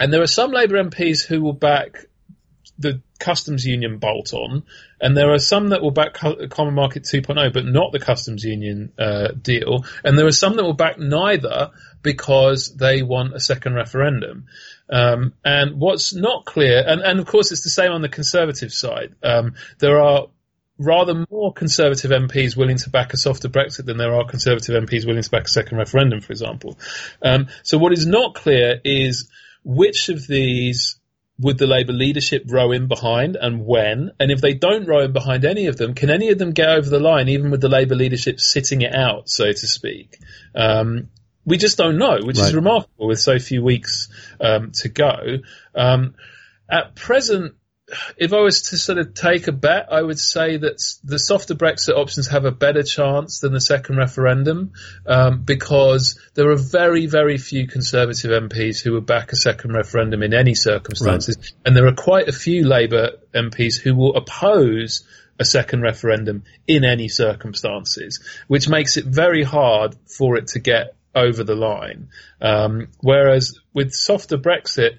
[0.00, 2.06] And there are some Labour MPs who will back
[2.78, 4.64] the customs union bolt on,
[5.00, 8.92] and there are some that will back Common Market 2.0, but not the customs union
[8.98, 9.84] uh, deal.
[10.04, 11.70] And there are some that will back neither
[12.02, 14.46] because they want a second referendum.
[14.88, 18.72] Um, and what's not clear, and, and of course it's the same on the Conservative
[18.72, 19.14] side.
[19.22, 20.28] Um, there are
[20.78, 25.06] rather more Conservative MPs willing to back a softer Brexit than there are Conservative MPs
[25.06, 26.78] willing to back a second referendum, for example.
[27.22, 29.28] Um, so what is not clear is
[29.64, 30.96] which of these
[31.38, 34.10] would the Labour leadership row in behind and when?
[34.18, 36.68] And if they don't row in behind any of them, can any of them get
[36.68, 40.18] over the line, even with the Labour leadership sitting it out, so to speak?
[40.54, 41.08] Um,
[41.44, 42.48] we just don't know, which Right.
[42.48, 44.08] is remarkable with so few weeks
[44.40, 45.38] um, to go.
[45.74, 46.14] Um,
[46.68, 47.54] at present,
[48.16, 51.54] if I was to sort of take a bet, I would say that the softer
[51.54, 54.72] Brexit options have a better chance than the second referendum
[55.06, 60.22] um, because there are very, very few Conservative MPs who would back a second referendum
[60.22, 65.04] in any circumstances, and there are quite a few Labour MPs who will oppose
[65.38, 70.96] a second referendum in any circumstances, which makes it very hard for it to get
[71.14, 72.08] over the line.
[72.40, 74.98] Um, whereas with softer Brexit,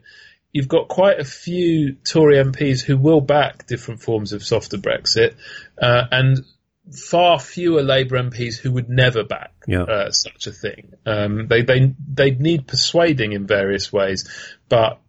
[0.52, 5.36] you've got quite a few Tory MPs who will back different forms of softer Brexit,
[5.82, 6.40] uh, and
[7.10, 9.84] far fewer Labour MPs who would never back Yeah.
[9.84, 10.94] uh, such a thing.
[11.06, 14.30] Um, they they they need persuading in various ways,
[14.70, 15.00] but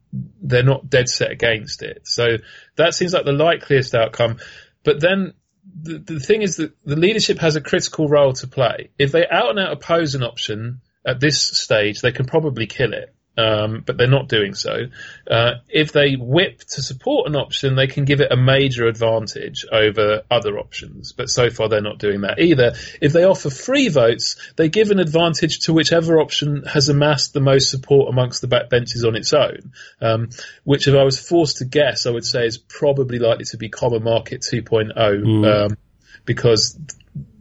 [0.43, 2.03] they're not dead set against it.
[2.05, 2.39] So
[2.76, 4.39] that seems like the likeliest outcome.
[4.82, 5.34] But then
[5.80, 8.91] the, the thing is that the leadership has a critical role to play.
[8.99, 12.93] If they out and out oppose an option at this stage, they can probably kill
[12.93, 13.14] it.
[13.39, 14.86] Um, but they're not doing so.
[15.30, 19.64] Uh, if they whip to support an option, they can give it a major advantage
[19.70, 21.12] over other options.
[21.12, 22.72] But so far, they're not doing that either.
[23.01, 27.41] If they offer free votes, they give an advantage to whichever option has amassed the
[27.41, 29.72] most support amongst the backbenchers on its own.
[30.01, 30.30] Um,
[30.64, 33.68] which, if I was forced to guess, I would say is probably likely to be
[33.68, 35.47] Common Market 2.0.
[35.47, 35.76] Um,
[36.24, 36.78] because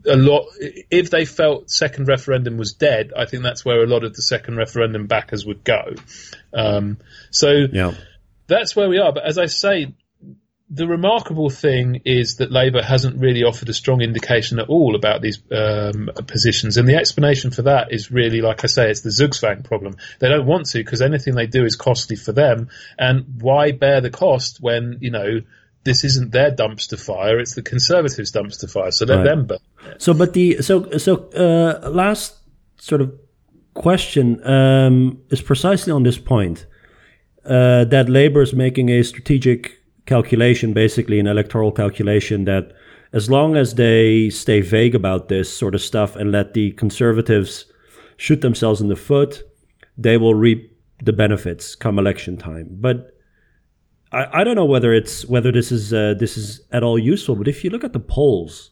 [0.07, 0.45] a lot.
[0.59, 4.21] If they felt second referendum was dead, I think that's where a lot of the
[4.21, 5.93] second referendum backers would go.
[6.53, 6.97] Um,
[7.31, 7.93] so Yeah.
[8.47, 9.11] that's where we are.
[9.13, 9.93] But as I say,
[10.69, 15.21] the remarkable thing is that Labour hasn't really offered a strong indication at all about
[15.21, 19.09] these um, positions, and the explanation for that is really, like I say, it's the
[19.09, 19.95] Zugzwang problem.
[20.19, 24.01] They don't want to because anything they do is costly for them, and why bear
[24.01, 25.39] the cost when you know
[25.87, 28.91] this isn't their dumpster fire; it's the Conservatives' dumpster fire.
[28.91, 29.23] So let Right.
[29.25, 29.57] them burn.
[29.97, 31.11] So, but the so so
[31.45, 32.35] uh, last
[32.79, 33.09] sort of
[33.73, 34.97] question um,
[35.29, 36.65] is precisely on this point
[37.45, 42.73] uh, that Labour is making a strategic calculation, basically an electoral calculation, that
[43.13, 47.65] as long as they stay vague about this sort of stuff and let the Conservatives
[48.17, 49.43] shoot themselves in the foot,
[49.97, 50.71] they will reap
[51.03, 52.67] the benefits come election time.
[52.71, 53.16] But
[54.17, 57.35] I, I don't know whether it's whether this is uh, this is at all useful.
[57.35, 58.71] But if you look at the polls,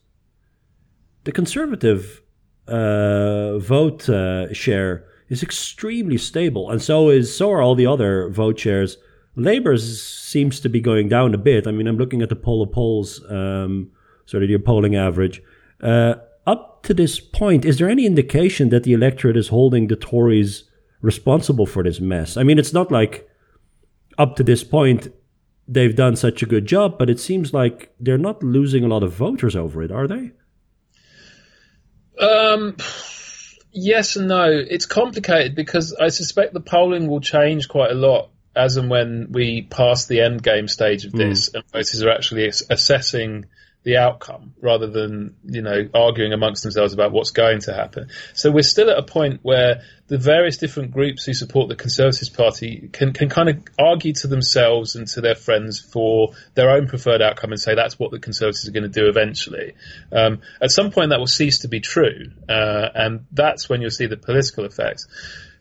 [1.24, 2.24] the conservative
[2.68, 8.30] uh, vote uh, share is extremely stable, and so is so are all the other
[8.30, 8.98] vote shares.
[9.36, 11.68] Labour's seems to be going down a bit.
[11.68, 13.91] I mean, I'm looking at the poll of polls, um,
[14.26, 15.43] sort of your polling average.
[15.82, 16.16] Uh,
[16.48, 20.64] up to this point, is there any indication that the electorate is holding the Tories
[21.02, 22.38] responsible for this mess?
[22.38, 23.28] I mean, it's not like
[24.18, 25.10] up to this point
[25.68, 29.03] they've done such a good job, but it seems like they're not losing a lot
[29.03, 30.32] of voters over it, are they?
[32.20, 32.78] Um,
[33.72, 34.45] yes and no.
[34.45, 39.28] It's complicated because I suspect the polling will change quite a lot as and when
[39.32, 43.45] we pass the end game stage of this and voters are actually assessing
[43.86, 48.10] the outcome rather than you know arguing amongst themselves about what's going to happen.
[48.34, 52.36] So we're still at a point where the various different groups who support the Conservative
[52.36, 56.88] Party can can kind of argue to themselves and to their friends for their own
[56.88, 59.74] preferred outcome and say that's what the Conservatives are going to do eventually.
[60.12, 63.92] Um, at some point that will cease to be true, uh, and that's when you'll
[63.92, 65.08] see the political effects.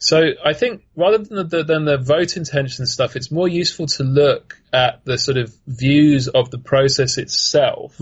[0.05, 4.03] So I think rather than the, than the vote intention stuff, it's more useful to
[4.03, 7.99] look at the sort of views of the process itself.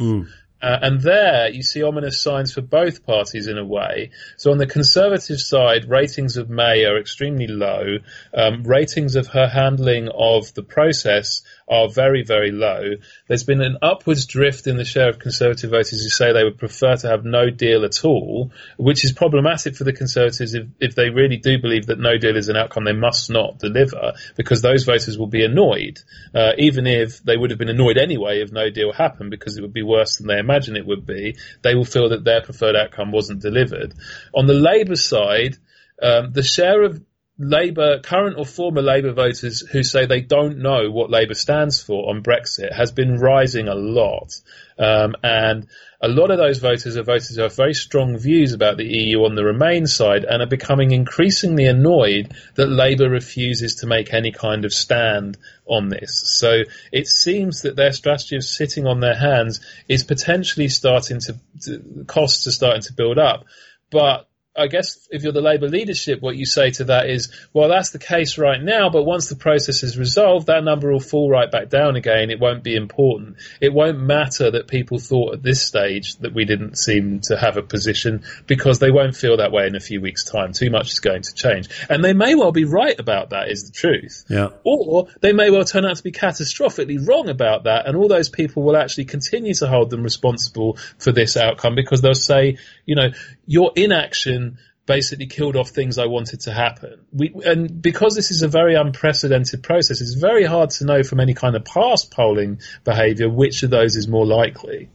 [0.61, 4.11] Uh, and there you see ominous signs for both parties in a way.
[4.37, 7.99] So on the Conservative side, ratings of May are extremely low.
[8.35, 12.97] Um, ratings of her handling of the process are very, very low.
[13.29, 16.59] There's been an upwards drift in the share of Conservative voters who say they would
[16.59, 20.95] prefer to have no deal at all, which is problematic for the Conservatives if, if
[20.95, 24.63] they really do believe that no deal is an outcome they must not deliver, because
[24.63, 26.01] those voters will be annoyed,
[26.35, 29.63] uh, even if they would have been annoyed anyway if no deal happened, because it
[29.63, 31.37] would be worse than they imagine it would be.
[31.63, 33.95] They will feel that their preferred outcome wasn't delivered.
[34.35, 35.57] On the Labour side,
[36.03, 37.01] um, the share of
[37.39, 42.11] Labour, current or former Labour voters who say they don't know what Labour stands for
[42.11, 44.33] on Brexit has been rising a lot.
[44.79, 45.67] Um, and
[46.03, 49.25] a lot of those voters are voters who have very strong views about the EU
[49.25, 54.31] on the Remain side and are becoming increasingly annoyed that Labour refuses to make any
[54.31, 56.23] kind of stand on this.
[56.39, 61.39] So it seems that their strategy of sitting on their hands is potentially starting to,
[61.63, 63.47] to costs are starting to build up.
[63.91, 67.71] But I guess if you're the Labour leadership, what you say to that is, well,
[67.71, 71.31] that's the case right now, but once the process is resolved, that number will fall
[71.31, 72.31] right back down again.
[72.31, 73.37] It won't be important.
[73.63, 77.57] It won't matter that people thought at this stage that we didn't seem to have
[77.57, 80.53] a position because they won't feel that way in a few weeks' time.
[80.53, 81.71] Too much is going to change.
[81.89, 84.25] And they may well be right about that, is the truth.
[84.29, 84.51] Yeah.
[84.65, 88.29] Or they may well turn out to be catastrophically wrong about that, and all those
[88.29, 92.97] people will actually continue to hold them responsible for this outcome because they'll say, you
[92.97, 93.13] know,
[93.47, 97.05] your inaction basically killed off things I wanted to happen.
[97.13, 101.21] We, and because this is a very unprecedented process, it's very hard to know from
[101.21, 104.89] any kind of past polling behaviour which of those is more likely.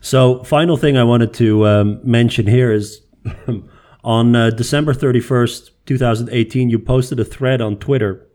[0.00, 3.00] So, final thing I wanted to um, mention here is
[4.04, 8.26] on uh, December 31st, 2018, you posted a thread on Twitter,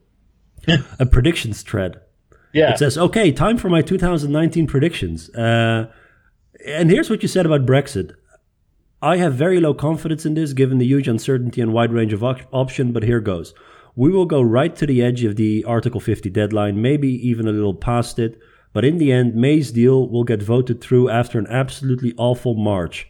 [0.99, 1.99] a predictions thread.
[2.53, 2.71] Yeah.
[2.71, 5.29] It says, okay, time for my 2019 predictions.
[5.29, 5.91] Uh,
[6.65, 8.15] and here's what you said about Brexit.
[9.01, 12.23] I have very low confidence in this given the huge uncertainty and wide range of
[12.23, 13.53] op- option, but here goes.
[13.95, 17.51] We will go right to the edge of the Article 50 deadline, maybe even a
[17.51, 18.39] little past it,
[18.73, 23.07] but in the end, May's deal will get voted through after an absolutely awful March.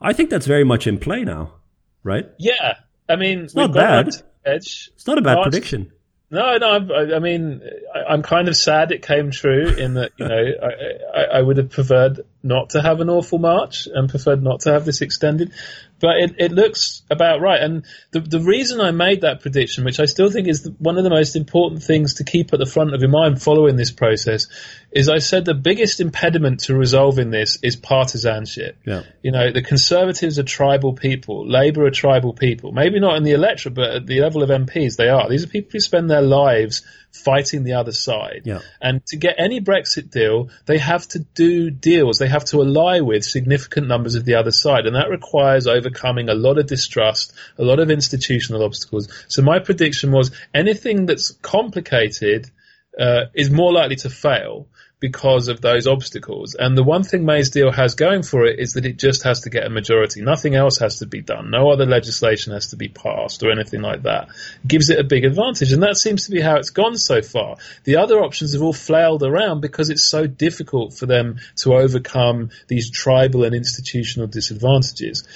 [0.00, 1.54] I think that's very much in play now,
[2.02, 2.26] right?
[2.38, 2.76] yeah.
[3.08, 4.08] I mean, it's not bad.
[4.46, 4.90] Edge.
[4.94, 5.92] It's not a bad March- prediction.
[6.30, 6.94] No, no.
[6.94, 7.62] I, I mean,
[7.94, 11.42] I, I'm kind of sad it came true in that you know I, I, I
[11.42, 15.00] would have preferred not to have an awful march and preferred not to have this
[15.00, 15.52] extended.
[16.00, 17.62] But it, it looks about right.
[17.62, 21.04] And the, the reason I made that prediction, which I still think is one of
[21.04, 24.48] the most important things to keep at the front of your mind following this process,
[24.94, 28.78] is I said the biggest impediment to resolving this is partisanship.
[28.86, 29.02] Yeah.
[29.22, 32.70] You know, the Conservatives are tribal people, Labour are tribal people.
[32.70, 35.28] Maybe not in the electorate, but at the level of MPs, they are.
[35.28, 38.42] These are people who spend their lives fighting the other side.
[38.44, 38.60] Yeah.
[38.80, 42.18] And to get any Brexit deal, they have to do deals.
[42.18, 44.86] They have to ally with significant numbers of the other side.
[44.86, 49.08] And that requires overcoming a lot of distrust, a lot of institutional obstacles.
[49.28, 52.50] So my prediction was anything that's complicated
[52.98, 54.68] uh, is more likely to fail
[55.04, 56.56] because of those obstacles.
[56.58, 59.40] And the one thing May's deal has going for it is that it just has
[59.40, 60.22] to get a majority.
[60.22, 61.50] Nothing else has to be done.
[61.50, 64.28] No other legislation has to be passed or anything like that.
[64.62, 65.72] It gives it a big advantage.
[65.72, 67.56] And that seems to be how it's gone so far.
[67.84, 72.48] The other options have all flailed around because it's so difficult for them to overcome
[72.68, 75.28] these tribal and institutional disadvantages.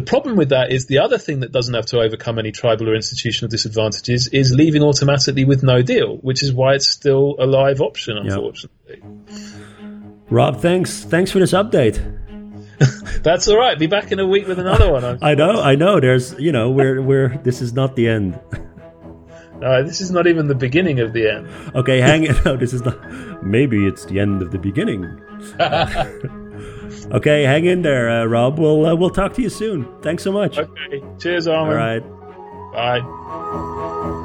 [0.00, 2.88] The problem with that is the other thing that doesn't have to overcome any tribal
[2.88, 7.44] or institutional disadvantages is leaving automatically with no deal, which is why it's still a
[7.44, 9.02] live option, unfortunately.
[10.30, 11.04] Rob, thanks.
[11.04, 12.00] Thanks for this update.
[13.22, 13.78] That's all right.
[13.78, 15.04] Be back in a week with another one.
[15.22, 16.00] I know, I know.
[16.00, 17.36] There's, you know, we're, we're.
[17.42, 18.40] This is not the end.
[19.60, 21.46] No, this is not even the beginning of the end.
[21.74, 22.42] Okay, hang it.
[22.46, 22.96] No, this is not.
[23.44, 25.20] Maybe it's the end of the beginning.
[27.12, 28.58] Okay, hang in there, uh, Rob.
[28.58, 29.86] We'll uh, we'll talk to you soon.
[30.00, 30.58] Thanks so much.
[30.58, 31.02] Okay.
[31.18, 31.72] Cheers, Armen.
[31.72, 32.02] All right.
[32.72, 34.16] Bye.